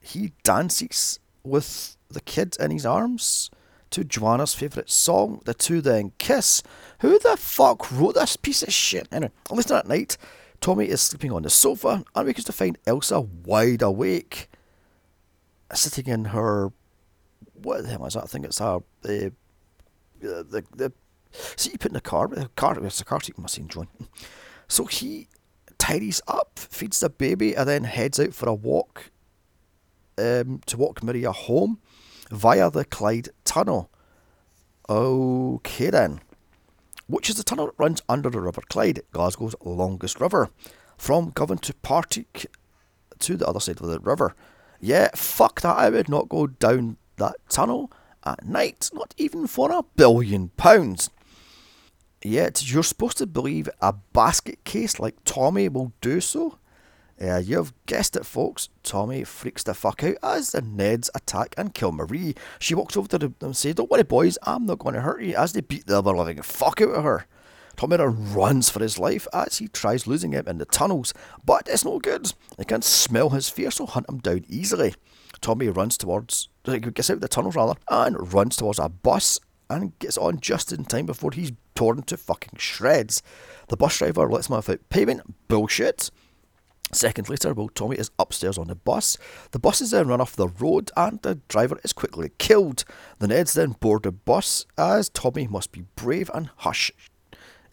he 0.00 0.32
dances 0.42 1.18
with 1.42 1.96
the 2.08 2.20
kid 2.20 2.56
in 2.60 2.70
his 2.70 2.86
arms 2.86 3.50
to 3.90 4.04
Joanna's 4.04 4.54
favourite 4.54 4.90
song. 4.90 5.40
The 5.44 5.54
two 5.54 5.80
then 5.80 6.12
kiss. 6.18 6.62
Who 7.00 7.18
the 7.18 7.36
fuck 7.36 7.90
wrote 7.90 8.14
this 8.14 8.36
piece 8.36 8.62
of 8.62 8.72
shit? 8.72 9.08
Anyway, 9.12 9.32
later 9.50 9.74
that 9.74 9.88
night, 9.88 10.16
Tommy 10.60 10.86
is 10.88 11.00
sleeping 11.00 11.32
on 11.32 11.42
the 11.42 11.50
sofa 11.50 12.04
and 12.14 12.26
wakes 12.26 12.44
to 12.44 12.52
find 12.52 12.78
Elsa 12.86 13.20
wide 13.20 13.82
awake, 13.82 14.48
sitting 15.72 16.06
in 16.06 16.26
her. 16.26 16.72
What 17.54 17.82
the 17.82 17.88
hell 17.90 18.06
is 18.06 18.14
that? 18.14 18.24
I 18.24 18.26
think 18.26 18.44
it's 18.44 18.58
her. 18.58 18.80
Uh, 19.04 19.30
the, 20.20 20.64
the 20.74 20.92
seat 21.56 21.72
you 21.72 21.78
put 21.78 21.90
in 21.90 21.94
the 21.94 22.00
car. 22.00 22.28
The 22.28 22.48
car, 22.56 22.78
it's 22.84 23.00
a 23.00 23.04
car 23.04 23.20
seat 23.20 23.38
machine 23.38 23.68
joint. 23.68 23.90
So 24.70 24.84
he 24.84 25.28
tidies 25.88 26.20
up, 26.28 26.58
feeds 26.58 27.00
the 27.00 27.08
baby, 27.08 27.56
and 27.56 27.66
then 27.66 27.84
heads 27.84 28.20
out 28.20 28.34
for 28.34 28.46
a 28.46 28.54
walk 28.54 29.10
um, 30.18 30.60
to 30.66 30.76
walk 30.76 31.02
Maria 31.02 31.32
home 31.32 31.80
via 32.30 32.70
the 32.70 32.84
Clyde 32.84 33.30
Tunnel. 33.44 33.90
Okay 34.90 35.88
then. 35.88 36.20
Which 37.06 37.30
is 37.30 37.36
the 37.36 37.42
tunnel 37.42 37.66
that 37.66 37.78
runs 37.78 38.02
under 38.06 38.28
the 38.28 38.42
River 38.42 38.60
Clyde, 38.68 39.00
Glasgow's 39.12 39.54
longest 39.64 40.20
river, 40.20 40.50
from 40.98 41.30
Govan 41.30 41.56
to 41.58 41.72
Partick 41.72 42.44
to 43.20 43.38
the 43.38 43.46
other 43.46 43.60
side 43.60 43.80
of 43.80 43.86
the 43.86 43.98
river. 43.98 44.34
Yeah, 44.82 45.08
fuck 45.14 45.62
that, 45.62 45.78
I 45.78 45.88
would 45.88 46.10
not 46.10 46.28
go 46.28 46.48
down 46.48 46.98
that 47.16 47.36
tunnel 47.48 47.90
at 48.26 48.44
night, 48.44 48.90
not 48.92 49.14
even 49.16 49.46
for 49.46 49.72
a 49.72 49.84
billion 49.96 50.50
pounds. 50.50 51.08
Yet 52.22 52.68
you're 52.70 52.82
supposed 52.82 53.18
to 53.18 53.26
believe 53.26 53.68
a 53.80 53.92
basket 53.92 54.64
case 54.64 54.98
like 54.98 55.16
Tommy 55.24 55.68
will 55.68 55.92
do 56.00 56.20
so. 56.20 56.58
Uh, 57.20 57.38
you've 57.38 57.72
guessed 57.86 58.16
it, 58.16 58.24
folks. 58.24 58.68
Tommy 58.82 59.24
freaks 59.24 59.64
the 59.64 59.74
fuck 59.74 60.02
out 60.04 60.16
as 60.22 60.52
the 60.52 60.62
Neds 60.62 61.08
attack 61.14 61.54
and 61.56 61.74
kill 61.74 61.90
Marie. 61.90 62.34
She 62.60 62.74
walks 62.74 62.96
over 62.96 63.08
to 63.08 63.18
them 63.18 63.34
and 63.40 63.56
says, 63.56 63.74
Don't 63.74 63.90
worry, 63.90 64.04
boys, 64.04 64.38
I'm 64.44 64.66
not 64.66 64.78
going 64.78 64.94
to 64.94 65.00
hurt 65.00 65.22
you, 65.22 65.36
as 65.36 65.52
they 65.52 65.60
beat 65.60 65.86
the 65.86 65.96
ever 65.96 66.16
living 66.16 66.40
fuck 66.42 66.80
out 66.80 66.90
of 66.90 67.04
her. 67.04 67.26
Tommy 67.76 67.96
runs 67.96 68.68
for 68.68 68.80
his 68.80 68.98
life 68.98 69.28
as 69.32 69.58
he 69.58 69.68
tries 69.68 70.06
losing 70.06 70.32
him 70.32 70.48
in 70.48 70.58
the 70.58 70.64
tunnels, 70.64 71.14
but 71.44 71.68
it's 71.68 71.84
no 71.84 72.00
good. 72.00 72.32
They 72.56 72.64
can 72.64 72.82
smell 72.82 73.30
his 73.30 73.48
fear, 73.48 73.70
so 73.70 73.86
hunt 73.86 74.08
him 74.08 74.18
down 74.18 74.44
easily. 74.48 74.94
Tommy 75.40 75.68
runs 75.68 75.96
towards, 75.96 76.48
gets 76.64 77.10
out 77.10 77.14
of 77.14 77.20
the 77.20 77.28
tunnels 77.28 77.54
rather, 77.54 77.74
and 77.88 78.32
runs 78.32 78.56
towards 78.56 78.80
a 78.80 78.88
bus 78.88 79.38
and 79.70 79.98
gets 79.98 80.18
on 80.18 80.40
just 80.40 80.72
in 80.72 80.84
time 80.84 81.06
before 81.06 81.32
he's 81.32 81.52
torn 81.74 82.02
to 82.02 82.16
fucking 82.16 82.58
shreds. 82.58 83.22
The 83.68 83.76
bus 83.76 83.98
driver 83.98 84.28
lets 84.28 84.48
him 84.48 84.56
off 84.56 84.68
out 84.68 84.88
payment. 84.88 85.48
Bullshit. 85.48 86.10
Seconds 86.90 87.28
later, 87.28 87.52
while 87.52 87.68
Tommy 87.68 87.96
is 87.96 88.10
upstairs 88.18 88.56
on 88.56 88.68
the 88.68 88.74
bus, 88.74 89.18
the 89.50 89.58
bus 89.58 89.82
is 89.82 89.90
then 89.90 90.08
run 90.08 90.22
off 90.22 90.34
the 90.34 90.48
road 90.48 90.90
and 90.96 91.20
the 91.20 91.34
driver 91.48 91.78
is 91.84 91.92
quickly 91.92 92.30
killed. 92.38 92.84
The 93.18 93.26
Neds 93.26 93.52
then 93.52 93.72
board 93.72 94.04
the 94.04 94.12
bus 94.12 94.64
as 94.78 95.10
Tommy 95.10 95.46
must 95.46 95.70
be 95.70 95.84
brave 95.96 96.30
and 96.32 96.50
hush 96.56 96.90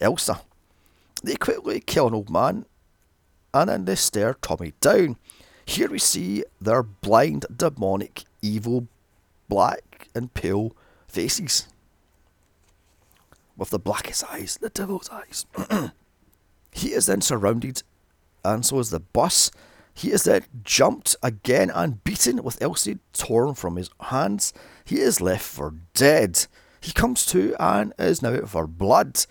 Elsa. 0.00 0.42
They 1.22 1.36
quickly 1.36 1.80
kill 1.80 2.08
an 2.08 2.14
old 2.14 2.28
man 2.28 2.66
and 3.54 3.70
then 3.70 3.86
they 3.86 3.94
stare 3.94 4.34
Tommy 4.34 4.74
down. 4.82 5.16
Here 5.64 5.88
we 5.88 5.98
see 5.98 6.44
their 6.60 6.82
blind, 6.82 7.46
demonic, 7.54 8.24
evil, 8.42 8.86
black 9.48 10.08
and 10.14 10.32
pale 10.34 10.76
faces 11.08 11.68
with 13.56 13.70
the 13.70 13.78
blackest 13.78 14.24
eyes, 14.30 14.58
the 14.60 14.70
devil's 14.70 15.08
eyes. 15.10 15.46
he 16.72 16.92
is 16.92 17.06
then 17.06 17.20
surrounded, 17.20 17.82
and 18.44 18.64
so 18.64 18.78
is 18.78 18.90
the 18.90 19.00
bus. 19.00 19.50
He 19.94 20.12
is 20.12 20.24
then 20.24 20.44
jumped 20.62 21.16
again 21.22 21.70
and 21.70 22.04
beaten 22.04 22.42
with 22.42 22.60
Elsie 22.60 22.98
torn 23.14 23.54
from 23.54 23.76
his 23.76 23.88
hands. 24.00 24.52
He 24.84 25.00
is 25.00 25.22
left 25.22 25.44
for 25.44 25.74
dead. 25.94 26.46
He 26.80 26.92
comes 26.92 27.24
to 27.26 27.56
and 27.58 27.94
is 27.98 28.20
now 28.20 28.34
out 28.34 28.50
for 28.50 28.66
blood. 28.66 29.24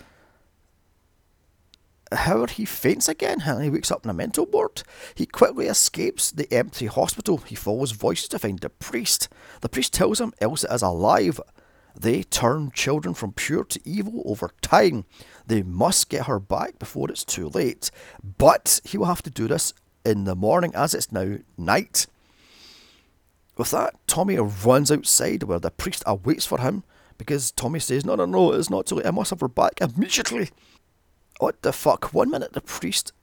However, 2.12 2.48
he 2.48 2.66
faints 2.66 3.08
again 3.08 3.42
and 3.46 3.64
he 3.64 3.70
wakes 3.70 3.92
up 3.92 4.04
in 4.04 4.10
a 4.10 4.14
mental 4.14 4.46
ward. 4.46 4.84
He 5.14 5.26
quickly 5.26 5.68
escapes 5.68 6.32
the 6.32 6.52
empty 6.52 6.88
hospital. 6.88 7.38
He 7.38 7.56
follows 7.56 7.92
voices 7.92 8.30
to 8.30 8.40
find 8.40 8.60
the 8.60 8.70
priest. 8.70 9.30
The 9.62 9.70
priest 9.70 9.94
tells 9.94 10.20
him 10.20 10.34
Elsa 10.40 10.74
is 10.74 10.82
alive 10.82 11.40
they 11.96 12.24
turn 12.24 12.72
children 12.72 13.14
from 13.14 13.32
pure 13.32 13.64
to 13.64 13.80
evil 13.86 14.22
over 14.26 14.52
time. 14.62 15.06
They 15.48 15.64
must 15.64 16.10
get 16.10 16.26
her 16.26 16.40
back 16.40 16.78
before 16.80 17.10
it's 17.10 17.24
too 17.24 17.50
late. 17.50 17.92
But 18.38 18.82
he 18.84 18.98
will 18.98 19.06
have 19.06 19.24
to 19.24 19.30
do 19.30 19.48
this 19.48 19.74
in 20.06 20.26
the 20.26 20.36
morning 20.36 20.74
as 20.76 20.94
it's 20.94 21.12
now 21.12 21.38
night. 21.58 22.08
With 23.58 23.72
that, 23.72 23.96
Tommy 24.08 24.38
runs 24.38 24.92
outside 24.92 25.44
where 25.44 25.60
the 25.60 25.72
priest 25.72 26.04
awaits 26.06 26.46
for 26.46 26.60
him 26.60 26.84
because 27.18 27.52
Tommy 27.52 27.80
says, 27.80 28.06
No, 28.06 28.16
no, 28.16 28.26
no, 28.26 28.52
it's 28.52 28.70
not 28.70 28.86
too 28.86 28.96
late. 28.96 29.06
I 29.06 29.12
must 29.12 29.30
have 29.30 29.40
her 29.40 29.48
back 29.48 29.80
immediately. 29.82 30.50
What 31.40 31.62
the 31.62 31.74
fuck? 31.74 32.14
One 32.14 32.30
minute 32.30 32.54
the 32.54 32.62
priest 32.62 33.14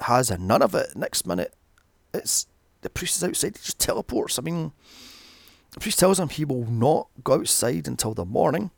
has 0.00 0.30
none 0.30 0.62
of 0.62 0.74
it. 0.74 0.96
Next 0.96 1.26
minute, 1.26 1.54
it's 2.12 2.46
the 2.82 2.90
priest 2.90 3.16
is 3.16 3.24
outside. 3.24 3.56
He 3.56 3.64
just 3.64 3.78
teleports. 3.78 4.38
I 4.38 4.42
mean, 4.42 4.72
priest 5.80 5.98
tells 5.98 6.18
him 6.18 6.24
um, 6.24 6.28
he 6.28 6.44
will 6.44 6.66
not 6.66 7.08
go 7.22 7.34
outside 7.34 7.88
until 7.88 8.14
the 8.14 8.24
morning. 8.24 8.70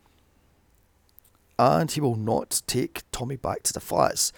and 1.59 1.91
he 1.91 2.01
will 2.01 2.17
not 2.17 2.63
take 2.67 3.03
Tommy 3.13 3.37
back 3.37 3.63
to 3.63 3.73
the 3.73 3.81
flats. 3.81 4.33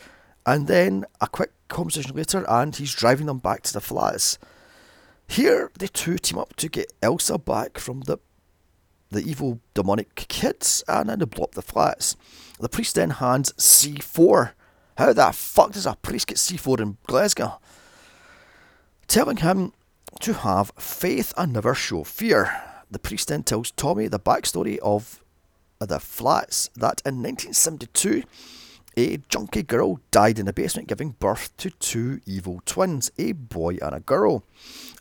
And 0.46 0.66
then 0.66 1.04
a 1.20 1.26
quick 1.26 1.52
conversation 1.68 2.14
later, 2.14 2.44
and 2.48 2.74
he's 2.74 2.94
driving 2.94 3.26
them 3.26 3.38
back 3.38 3.62
to 3.64 3.72
the 3.72 3.80
flats. 3.80 4.38
Here, 5.26 5.70
the 5.78 5.88
two 5.88 6.16
team 6.18 6.38
up 6.38 6.56
to 6.56 6.68
get 6.68 6.92
Elsa 7.02 7.38
back 7.38 7.78
from 7.78 8.02
the 8.02 8.18
the 9.10 9.20
evil 9.22 9.60
demonic 9.74 10.14
kids, 10.14 10.84
and 10.86 11.08
then 11.08 11.18
they 11.18 11.42
up 11.42 11.52
the 11.52 11.62
flats. 11.62 12.14
The 12.60 12.68
priest 12.68 12.94
then 12.94 13.10
hands 13.10 13.52
C4. 13.52 14.52
How 14.98 15.12
the 15.12 15.32
fuck 15.32 15.72
does 15.72 15.86
a 15.86 15.96
priest 15.96 16.26
get 16.26 16.36
C4 16.36 16.80
in 16.80 16.98
Glasgow? 17.06 17.58
Telling 19.06 19.38
him 19.38 19.72
to 20.20 20.32
have 20.34 20.72
faith 20.78 21.32
and 21.36 21.52
never 21.52 21.74
show 21.74 22.04
fear. 22.04 22.62
The 22.90 22.98
priest 22.98 23.28
then 23.28 23.42
tells 23.42 23.70
Tommy 23.72 24.08
the 24.08 24.18
backstory 24.18 24.78
of 24.78 25.22
the 25.78 26.00
flats 26.00 26.70
that 26.74 27.02
in 27.04 27.22
1972 27.22 28.24
a 28.98 29.18
junkie 29.28 29.62
girl 29.62 30.00
died 30.10 30.40
in 30.40 30.46
the 30.46 30.52
basement 30.52 30.88
giving 30.88 31.10
birth 31.10 31.56
to 31.58 31.70
two 31.70 32.20
evil 32.26 32.60
twins, 32.66 33.12
a 33.16 33.30
boy 33.30 33.76
and 33.80 33.94
a 33.94 34.00
girl. 34.00 34.42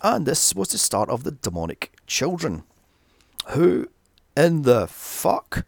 And 0.02 0.28
this 0.28 0.54
was 0.54 0.70
the 0.70 0.78
start 0.78 1.10
of 1.10 1.24
the 1.24 1.32
demonic 1.32 1.92
children. 2.06 2.64
Who 3.50 3.90
in 4.36 4.62
the 4.62 4.86
fuck 4.86 5.66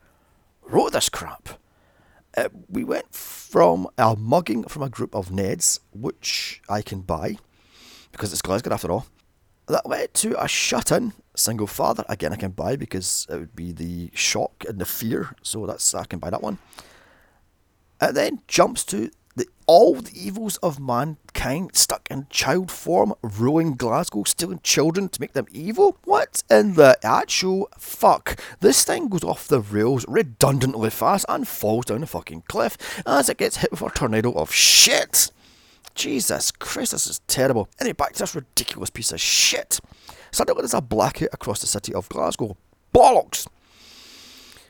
wrote 0.62 0.92
this 0.92 1.10
crap? 1.10 1.50
Uh, 2.38 2.50
we 2.70 2.84
went 2.84 3.12
from 3.16 3.88
a 3.98 4.16
mugging 4.16 4.64
from 4.66 4.84
a 4.84 4.90
group 4.90 5.16
of 5.16 5.30
Neds, 5.30 5.80
which 5.92 6.62
I 6.70 6.84
can 6.84 7.02
buy 7.02 7.38
because 8.12 8.32
it's 8.32 8.44
Glasgow 8.44 8.74
after 8.74 8.92
all. 8.92 9.08
That 9.70 9.88
led 9.88 10.16
to 10.16 10.44
a 10.44 10.48
shut 10.48 10.92
in 10.92 11.14
single 11.36 11.68
father. 11.68 12.04
Again, 12.10 12.34
I 12.34 12.38
can 12.38 12.52
buy 12.52 12.76
because 12.76 13.28
it 13.30 13.36
would 13.36 13.56
be 13.56 13.72
the 13.72 14.10
shock 14.16 14.66
and 14.68 14.80
the 14.80 14.86
fear. 14.86 15.36
So 15.44 15.66
that's 15.68 15.94
I 15.94 16.06
can 16.06 16.18
buy 16.18 16.32
that 16.32 16.42
one. 16.42 16.58
It 18.02 18.16
then 18.16 18.42
jumps 18.48 18.84
to 18.86 19.12
the 19.36 19.48
all 19.68 19.94
the 19.94 20.12
evils 20.20 20.58
of 20.58 20.80
mankind 20.80 21.76
stuck 21.76 22.08
in 22.10 22.26
child 22.32 22.72
form, 22.72 23.14
ruling 23.22 23.76
Glasgow, 23.76 24.24
stealing 24.24 24.60
children 24.64 25.08
to 25.10 25.22
make 25.22 25.34
them 25.34 25.46
evil? 25.52 25.98
What 26.04 26.42
in 26.50 26.74
the 26.74 26.98
actual 27.04 27.70
fuck? 27.78 28.40
This 28.62 28.84
thing 28.84 29.08
goes 29.08 29.24
off 29.24 29.48
the 29.48 29.62
rails 29.62 30.04
redundantly 30.08 30.90
fast 30.90 31.28
and 31.30 31.48
falls 31.48 31.86
down 31.86 32.02
a 32.02 32.08
fucking 32.08 32.44
cliff 32.48 33.04
as 33.06 33.30
it 33.30 33.38
gets 33.38 33.58
hit 33.58 33.70
with 33.70 33.84
a 33.84 33.90
tornado 33.92 34.32
of 34.34 34.52
shit. 34.52 35.32
Jesus 35.96 36.52
Christ, 36.52 36.92
this 36.92 37.08
is 37.08 37.20
terrible. 37.28 37.70
Anyway, 37.80 37.94
back 37.94 38.14
to 38.14 38.20
this 38.20 38.36
ridiculous 38.36 38.90
piece 38.90 39.12
of 39.12 39.20
shit. 39.20 39.80
Suddenly 40.32 40.62
there's 40.62 40.74
a 40.74 40.82
blackout 40.82 41.30
across 41.34 41.62
the 41.62 41.68
city 41.68 41.94
of 41.94 42.10
Glasgow. 42.10 42.58
Bollocks! 42.94 43.48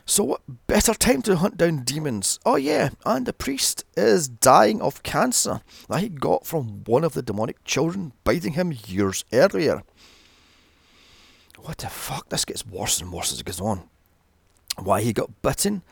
So 0.06 0.24
what 0.24 0.40
better 0.66 0.92
time 0.92 1.22
to 1.22 1.36
hunt 1.36 1.56
down 1.56 1.84
demons? 1.84 2.40
Oh 2.44 2.56
yeah, 2.56 2.90
and 3.06 3.26
the 3.26 3.32
priest 3.32 3.84
is 3.96 4.28
dying 4.28 4.82
of 4.82 5.04
cancer 5.04 5.60
that 5.88 6.00
he 6.00 6.08
got 6.08 6.46
from 6.46 6.82
one 6.84 7.04
of 7.04 7.12
the 7.12 7.22
demonic 7.22 7.62
children 7.64 8.12
biting 8.24 8.54
him 8.54 8.74
years 8.86 9.24
earlier. 9.32 9.82
What 11.60 11.78
the 11.78 11.88
fuck? 11.88 12.28
This 12.28 12.44
gets 12.44 12.66
worse 12.66 13.00
and 13.00 13.12
worse 13.12 13.32
as 13.32 13.38
it 13.38 13.46
goes 13.46 13.60
on. 13.60 13.88
Why 14.78 15.02
he 15.02 15.12
got 15.12 15.42
bitten 15.42 15.82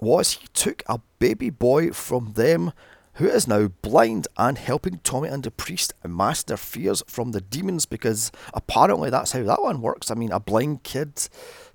was 0.00 0.32
he 0.32 0.48
took 0.48 0.82
a 0.88 0.98
baby 1.20 1.50
boy 1.50 1.92
from 1.92 2.32
them 2.32 2.72
who 3.14 3.26
is 3.28 3.46
now 3.46 3.68
blind 3.68 4.26
and 4.38 4.56
helping 4.56 4.98
Tommy 4.98 5.28
and 5.28 5.42
the 5.42 5.50
priest 5.50 5.92
mask 6.06 6.46
their 6.46 6.56
fears 6.56 7.02
from 7.06 7.32
the 7.32 7.40
demons 7.40 7.84
because 7.84 8.32
apparently 8.54 9.10
that's 9.10 9.32
how 9.32 9.42
that 9.42 9.62
one 9.62 9.82
works. 9.82 10.10
I 10.10 10.14
mean, 10.14 10.32
a 10.32 10.40
blind 10.40 10.82
kid 10.82 11.28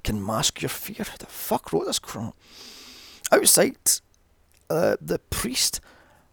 can 0.04 0.26
mask 0.26 0.62
your 0.62 0.70
fear. 0.70 1.06
Who 1.06 1.18
the 1.18 1.28
fuck 1.28 1.72
wrote 1.72 1.86
this 1.86 2.00
crap? 2.00 2.36
Outside, 3.32 3.78
uh, 4.70 4.98
the 5.00 5.20
priest 5.30 5.80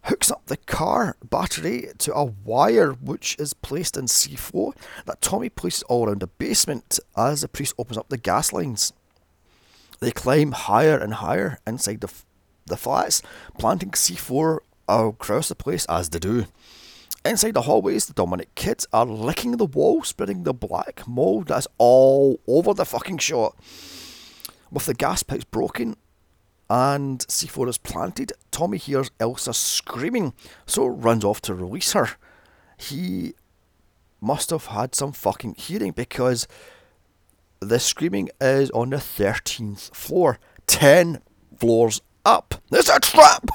hooks 0.05 0.31
up 0.31 0.45
the 0.45 0.57
car 0.57 1.17
battery 1.23 1.89
to 1.97 2.13
a 2.13 2.23
wire 2.23 2.91
which 2.93 3.35
is 3.39 3.53
placed 3.53 3.97
in 3.97 4.05
C4 4.05 4.75
that 5.05 5.21
Tommy 5.21 5.49
places 5.49 5.83
all 5.83 6.07
around 6.07 6.21
the 6.21 6.27
basement 6.27 6.99
as 7.17 7.41
the 7.41 7.47
priest 7.47 7.73
opens 7.77 7.97
up 7.97 8.09
the 8.09 8.17
gas 8.17 8.53
lines. 8.53 8.93
They 9.99 10.11
climb 10.11 10.51
higher 10.51 10.97
and 10.97 11.15
higher 11.15 11.59
inside 11.65 12.01
the, 12.01 12.07
f- 12.07 12.25
the 12.65 12.77
flats, 12.77 13.21
planting 13.57 13.91
C4 13.91 14.59
across 14.87 15.49
the 15.49 15.55
place 15.55 15.85
as 15.85 16.09
they 16.09 16.19
do. 16.19 16.45
Inside 17.23 17.55
the 17.55 17.63
hallways, 17.63 18.05
the 18.05 18.13
Dominic 18.13 18.53
kids 18.53 18.85
are 18.93 19.05
licking 19.05 19.57
the 19.57 19.65
wall, 19.65 20.03
spreading 20.03 20.43
the 20.43 20.53
black 20.53 21.07
mould 21.07 21.47
that's 21.47 21.67
all 21.79 22.39
over 22.47 22.73
the 22.73 22.85
fucking 22.85 23.17
shot. 23.17 23.55
With 24.71 24.85
the 24.85 24.93
gas 24.93 25.23
pipes 25.23 25.45
broken 25.45 25.95
and 26.69 27.19
C4 27.19 27.69
is 27.69 27.77
planted, 27.77 28.33
Tommy 28.51 28.77
hears 28.77 29.09
Elsa 29.19 29.53
screaming, 29.53 30.33
so 30.65 30.85
runs 30.85 31.23
off 31.23 31.41
to 31.41 31.55
release 31.55 31.93
her. 31.93 32.11
He 32.77 33.33
must 34.21 34.49
have 34.49 34.67
had 34.67 34.93
some 34.93 35.11
fucking 35.11 35.55
hearing 35.55 35.91
because 35.91 36.47
the 37.59 37.79
screaming 37.79 38.29
is 38.39 38.69
on 38.71 38.91
the 38.91 38.97
13th 38.97 39.95
floor, 39.95 40.39
10 40.67 41.21
floors 41.57 42.01
up. 42.23 42.55
There's 42.69 42.89
a 42.89 42.99
trap! 42.99 43.49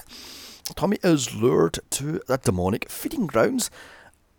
Tommy 0.75 0.99
is 1.03 1.35
lured 1.35 1.79
to 1.91 2.21
the 2.27 2.39
demonic 2.39 2.89
feeding 2.89 3.27
grounds 3.27 3.71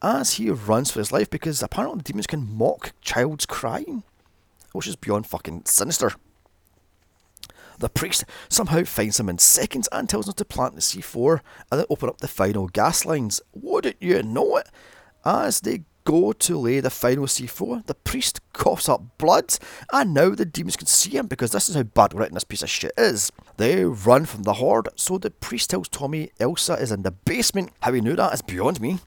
as 0.02 0.34
he 0.34 0.50
runs 0.50 0.92
for 0.92 1.00
his 1.00 1.12
life 1.12 1.30
because 1.30 1.62
apparently 1.62 2.02
demons 2.02 2.28
can 2.28 2.58
mock 2.58 2.94
child's 3.02 3.46
crying, 3.46 4.04
which 4.72 4.88
is 4.88 4.96
beyond 4.96 5.28
fucking 5.28 5.64
sinister. 5.66 6.14
The 7.80 7.90
priest 7.90 8.26
somehow 8.48 8.84
finds 8.84 9.20
him 9.20 9.30
in 9.30 9.40
seconds 9.40 9.90
and 9.92 10.08
tells 10.08 10.28
him 10.28 10.34
to 10.34 10.46
plant 10.46 10.76
the 10.76 10.82
C4 10.82 11.40
and 11.72 11.80
then 11.80 11.88
open 11.90 12.10
up 12.10 12.20
the 12.20 12.28
final 12.28 12.68
gas 12.68 13.06
lines. 13.06 13.42
Wouldn't 13.54 13.98
you 14.00 14.22
know 14.22 14.58
it? 14.58 14.68
As 15.26 15.62
they 15.62 15.84
go 16.04 16.34
to 16.34 16.58
lay 16.58 16.80
the 16.80 16.90
final 16.90 17.26
C4, 17.26 17.86
the 17.86 17.94
priest 17.94 18.40
coughs 18.54 18.90
up 18.90 19.18
blood, 19.18 19.58
and 19.92 20.14
now 20.14 20.30
the 20.30 20.46
demons 20.46 20.76
can 20.76 20.88
see 20.88 21.12
him 21.12 21.28
because 21.28 21.52
this 21.52 21.70
is 21.70 21.76
how 21.76 21.84
bad 21.84 22.14
written 22.14 22.34
this 22.36 22.44
piece 22.44 22.62
of 22.62 22.70
shit 22.70 22.94
is. 22.98 23.32
They 23.58 23.86
run 23.86 24.26
from 24.26 24.44
the 24.44 24.54
horde, 24.54 24.90
so 24.96 25.18
the 25.18 25.32
priest 25.32 25.70
tells 25.70 25.88
Tommy 25.88 26.32
Elsa 26.40 26.74
is 26.74 26.92
in 26.92 27.04
the 27.04 27.12
basement. 27.12 27.72
How 27.82 27.94
he 27.94 28.02
knew 28.02 28.16
that 28.16 28.34
is 28.34 28.42
beyond 28.42 28.82
me. 28.82 29.00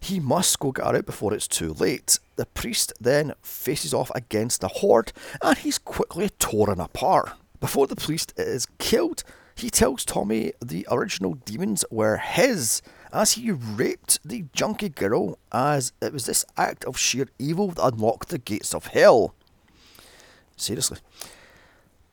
He 0.00 0.18
must 0.18 0.58
go 0.58 0.72
get 0.72 0.86
her 0.86 0.96
out 0.96 1.06
before 1.06 1.34
it's 1.34 1.46
too 1.46 1.74
late. 1.74 2.18
The 2.36 2.46
priest 2.46 2.92
then 2.98 3.34
faces 3.42 3.92
off 3.92 4.10
against 4.14 4.62
the 4.62 4.68
horde, 4.68 5.12
and 5.42 5.58
he's 5.58 5.78
quickly 5.78 6.30
torn 6.38 6.80
apart. 6.80 7.32
Before 7.60 7.86
the 7.86 7.96
priest 7.96 8.32
is 8.38 8.66
killed, 8.78 9.22
he 9.54 9.68
tells 9.68 10.06
Tommy 10.06 10.52
the 10.64 10.86
original 10.90 11.34
demons 11.34 11.84
were 11.90 12.16
his 12.16 12.80
as 13.12 13.32
he 13.32 13.50
raped 13.50 14.20
the 14.24 14.44
junkie 14.52 14.88
girl, 14.88 15.38
as 15.52 15.92
it 16.00 16.12
was 16.12 16.26
this 16.26 16.44
act 16.56 16.84
of 16.84 16.98
sheer 16.98 17.28
evil 17.38 17.68
that 17.68 17.84
unlocked 17.84 18.28
the 18.28 18.38
gates 18.38 18.74
of 18.74 18.88
hell. 18.88 19.34
Seriously. 20.56 20.98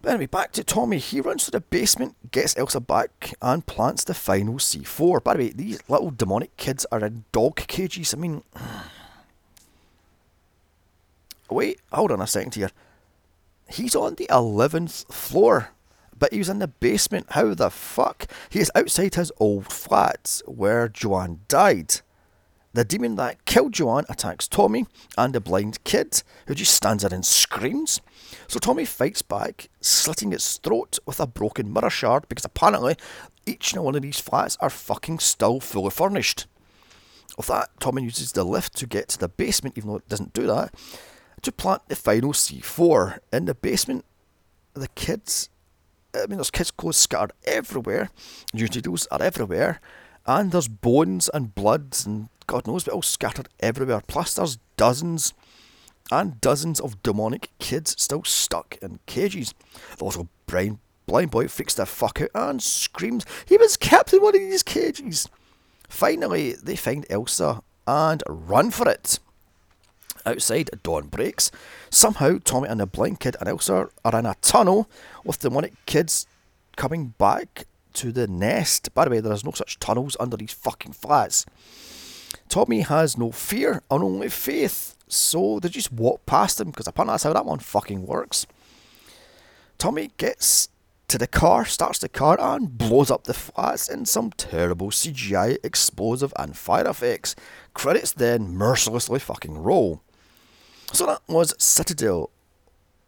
But 0.01 0.11
anyway, 0.11 0.27
back 0.27 0.51
to 0.53 0.63
Tommy. 0.63 0.99
He 0.99 1.21
runs 1.21 1.45
to 1.45 1.51
the 1.51 1.59
basement, 1.59 2.15
gets 2.31 2.57
Elsa 2.57 2.79
back, 2.79 3.33
and 3.41 3.65
plants 3.65 4.03
the 4.03 4.13
final 4.13 4.55
C4. 4.55 5.23
By 5.23 5.33
the 5.33 5.39
way, 5.39 5.49
these 5.49 5.79
little 5.89 6.11
demonic 6.11 6.55
kids 6.55 6.85
are 6.91 7.03
in 7.03 7.25
dog 7.31 7.55
cages. 7.67 8.13
I 8.13 8.17
mean. 8.17 8.43
Wait, 11.49 11.79
hold 11.91 12.11
on 12.11 12.21
a 12.21 12.27
second 12.27 12.55
here. 12.55 12.71
He's 13.69 13.95
on 13.95 14.15
the 14.15 14.27
11th 14.29 15.11
floor 15.11 15.71
but 16.17 16.31
he 16.31 16.39
was 16.39 16.49
in 16.49 16.59
the 16.59 16.67
basement. 16.67 17.27
How 17.31 17.53
the 17.53 17.69
fuck? 17.69 18.27
He 18.49 18.59
is 18.59 18.71
outside 18.75 19.15
his 19.15 19.31
old 19.39 19.71
flat 19.71 20.41
where 20.45 20.87
Joanne 20.87 21.41
died. 21.47 22.01
The 22.73 22.85
demon 22.85 23.15
that 23.15 23.45
killed 23.45 23.73
Joanne 23.73 24.05
attacks 24.07 24.47
Tommy 24.47 24.85
and 25.17 25.33
the 25.33 25.39
blind 25.39 25.83
kid, 25.83 26.21
who 26.45 26.53
just 26.53 26.75
stands 26.75 27.01
there 27.01 27.13
and 27.13 27.25
screams. 27.25 28.01
So 28.47 28.59
Tommy 28.59 28.85
fights 28.85 29.21
back, 29.21 29.69
slitting 29.81 30.31
its 30.31 30.57
throat 30.57 30.99
with 31.05 31.19
a 31.19 31.25
broken 31.25 31.73
mirror 31.73 31.89
shard 31.89 32.29
because 32.29 32.45
apparently 32.45 32.95
each 33.47 33.73
and 33.73 33.83
one 33.83 33.95
of 33.95 34.01
these 34.01 34.19
flats 34.19 34.57
are 34.59 34.69
fucking 34.69 35.19
still 35.19 35.59
fully 35.59 35.89
furnished. 35.89 36.45
With 37.37 37.47
that, 37.47 37.69
Tommy 37.79 38.03
uses 38.03 38.33
the 38.33 38.43
lift 38.43 38.75
to 38.77 38.85
get 38.85 39.07
to 39.09 39.17
the 39.17 39.29
basement, 39.29 39.77
even 39.77 39.89
though 39.89 39.97
it 39.97 40.09
doesn't 40.09 40.33
do 40.33 40.45
that, 40.47 40.73
to 41.41 41.51
plant 41.51 41.87
the 41.87 41.95
final 41.95 42.33
C4. 42.33 43.19
In 43.31 43.45
the 43.45 43.55
basement, 43.55 44.05
the 44.73 44.87
kids 44.89 45.49
Eh, 46.17 46.23
I 46.23 46.27
mean, 46.27 46.37
there's 46.37 46.51
kids' 46.51 46.71
clothes 46.71 46.97
scattered 46.97 47.33
everywhere, 47.45 48.09
utensils 48.53 49.07
are 49.11 49.21
everywhere, 49.21 49.79
and 50.25 50.51
there's 50.51 50.67
bones 50.67 51.29
and 51.33 51.53
bloods 51.53 52.05
and 52.05 52.29
God 52.47 52.65
knows 52.65 52.85
what 52.87 52.93
all 52.93 53.01
scattered 53.01 53.49
everywhere. 53.59 54.01
Plus, 54.07 54.33
there's 54.33 54.57
dozens 54.77 55.33
and 56.11 56.39
dozens 56.39 56.79
of 56.79 57.03
demonic 57.03 57.49
kids 57.59 57.95
still 58.01 58.23
stuck 58.23 58.77
in 58.81 58.99
cages. 59.05 59.53
The 59.97 60.05
little 60.05 60.29
brain 60.45 60.79
blind 61.05 61.31
boy 61.31 61.47
freaks 61.47 61.73
the 61.73 61.85
fuck 61.85 62.21
out 62.21 62.29
and 62.33 62.61
screams 62.61 63.25
he 63.45 63.57
was 63.57 63.77
kept 63.77 64.13
in 64.13 64.21
one 64.21 64.35
of 64.35 64.41
these 64.41 64.63
cages. 64.63 65.27
Finally, 65.89 66.53
they 66.53 66.75
find 66.75 67.05
Elsa 67.09 67.61
and 67.85 68.23
run 68.27 68.71
for 68.71 68.87
it. 68.89 69.19
Outside, 70.27 70.69
dawn 70.83 71.07
breaks. 71.07 71.51
Somehow, 71.89 72.39
Tommy 72.43 72.67
and 72.67 72.81
the 72.81 72.85
blind 72.85 73.21
kid 73.21 73.37
and 73.39 73.47
Elsa 73.47 73.89
are 74.03 74.19
in 74.19 74.25
a 74.25 74.35
tunnel 74.41 74.89
with 75.23 75.39
demonic 75.39 75.73
kids 75.85 76.27
coming 76.75 77.13
back 77.17 77.65
to 77.93 78.11
the 78.11 78.27
nest. 78.27 78.93
By 78.93 79.05
the 79.05 79.11
way, 79.11 79.19
there 79.21 79.31
is 79.31 79.45
no 79.45 79.51
such 79.51 79.79
tunnels 79.79 80.17
under 80.19 80.35
these 80.35 80.51
fucking 80.51 80.91
flats. 80.91 81.45
Tommy 82.49 82.81
has 82.81 83.17
no 83.17 83.31
fear 83.31 83.81
and 83.89 84.03
only 84.03 84.27
faith, 84.27 84.97
so 85.07 85.59
they 85.61 85.69
just 85.69 85.93
walk 85.93 86.25
past 86.25 86.59
him 86.59 86.71
because 86.71 86.87
apparently 86.87 87.13
that's 87.13 87.23
how 87.23 87.31
that 87.31 87.45
one 87.45 87.59
fucking 87.59 88.05
works. 88.05 88.45
Tommy 89.77 90.11
gets 90.17 90.67
to 91.07 91.17
the 91.17 91.27
car, 91.27 91.63
starts 91.63 91.99
the 91.99 92.09
car, 92.09 92.37
and 92.37 92.77
blows 92.77 93.09
up 93.09 93.23
the 93.23 93.33
flats 93.33 93.87
in 93.87 94.05
some 94.05 94.31
terrible 94.31 94.89
CGI 94.91 95.57
explosive 95.63 96.33
and 96.37 96.57
fire 96.57 96.85
effects. 96.85 97.33
Credits 97.73 98.11
then 98.11 98.49
mercilessly 98.49 99.19
fucking 99.19 99.57
roll. 99.57 100.01
So 100.93 101.05
that 101.05 101.21
was 101.27 101.53
Citadel. 101.57 102.29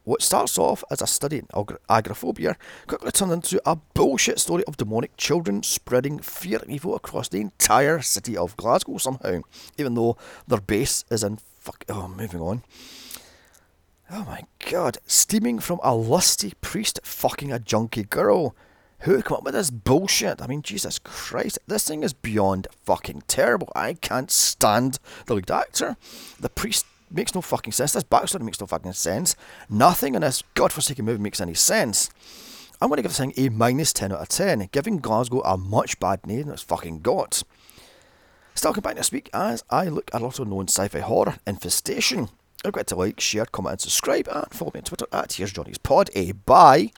What 0.04 0.22
starts 0.22 0.58
off 0.58 0.84
as 0.89 1.02
a 1.02 1.08
study 1.08 1.38
in 1.38 1.48
agoraphobia 1.88 2.58
quickly 2.88 3.12
turned 3.12 3.32
into 3.32 3.62
a 3.63 3.76
bullshit 3.76 4.39
story 4.39 4.63
of 4.65 4.78
demonic 4.78 5.15
children 5.18 5.62
spreading 5.62 6.20
fear 6.20 6.58
and 6.60 6.72
evil 6.72 6.96
across 6.96 7.30
the 7.30 7.42
entire 7.42 8.02
city 8.02 8.36
of 8.36 8.58
Glasgow 8.58 8.98
somehow, 8.98 9.42
even 9.78 9.94
though 9.94 10.18
their 10.48 10.62
base 10.62 11.06
is 11.12 11.24
in 11.24 11.38
fuck. 11.60 11.86
Oh, 11.89 12.08
moving 12.08 12.42
on. 12.42 12.63
Oh 14.12 14.24
my 14.24 14.46
god, 14.72 14.98
steaming 15.06 15.60
from 15.60 15.80
a 15.84 15.94
lusty 15.94 16.54
priest 16.62 17.00
fucking 17.04 17.52
a 17.52 17.60
junky 17.60 18.10
girl. 18.10 18.56
Who 19.02 19.22
come 19.22 19.38
up 19.38 19.44
with 19.44 19.54
this 19.54 19.70
bullshit? 19.70 20.42
I 20.42 20.48
mean, 20.48 20.62
Jesus 20.62 21.00
Christ, 21.00 21.60
this 21.68 21.88
thing 21.88 22.04
is 22.04 22.12
beyond 22.12 22.68
fucking 22.84 23.24
terrible. 23.28 23.72
I 23.76 23.94
can't 23.94 24.32
stand 24.32 25.00
the 25.28 25.36
lead 25.36 25.52
actor. 25.52 25.96
The 26.39 26.50
priest 26.50 26.86
makes 27.12 27.36
no 27.36 27.41
fucking 27.41 27.74
sense. 27.74 27.93
This 27.93 28.04
backstory 28.04 28.41
makes 28.41 28.60
no 28.60 28.67
fucking 28.67 28.93
sense. 28.93 29.36
Nothing 29.69 30.15
in 30.15 30.22
this 30.22 30.43
godforsaken 30.54 31.06
movie 31.06 31.22
makes 31.22 31.41
any 31.41 31.54
sense. 31.54 32.10
I'm 32.82 32.88
going 32.88 32.98
to 32.98 33.02
give 33.02 33.12
this 33.12 33.17
thing 33.19 33.34
a 33.36 33.50
minus 33.50 33.91
10 33.91 34.13
out 34.13 34.22
of 34.22 34.30
10, 34.30 34.69
giving 34.72 35.00
Glasgow 35.00 35.41
a 35.41 35.58
much 35.58 36.00
bad 36.00 36.26
name 36.26 36.43
than 36.43 36.54
it's 36.54 36.62
fucking 36.62 37.02
got. 37.02 37.43
Still 38.56 38.74
come 38.74 38.82
back 38.82 38.95
next 38.95 39.12
week 39.12 39.30
as 39.34 39.63
I 39.69 39.89
look 39.89 40.10
at 40.13 40.22
also 40.22 40.43
known 40.43 40.67
sci-fi 40.67 41.00
horror, 41.00 41.36
Infestation. 41.45 42.30
Don't 42.63 42.74
forget 42.74 42.88
to 42.88 42.95
like, 42.95 43.19
share, 43.19 43.45
comment 43.45 43.74
and 43.74 43.82
subscribe 43.82 44.28
and 44.30 44.52
follow 44.52 44.72
me 44.74 44.80
on 44.80 44.84
Twitter 44.84 45.08
at 45.12 45.34
Here's 45.34 45.54
Johnny's 45.54 45.78
Pod. 45.78 46.10
A 46.15 46.34
bye. 46.34 46.91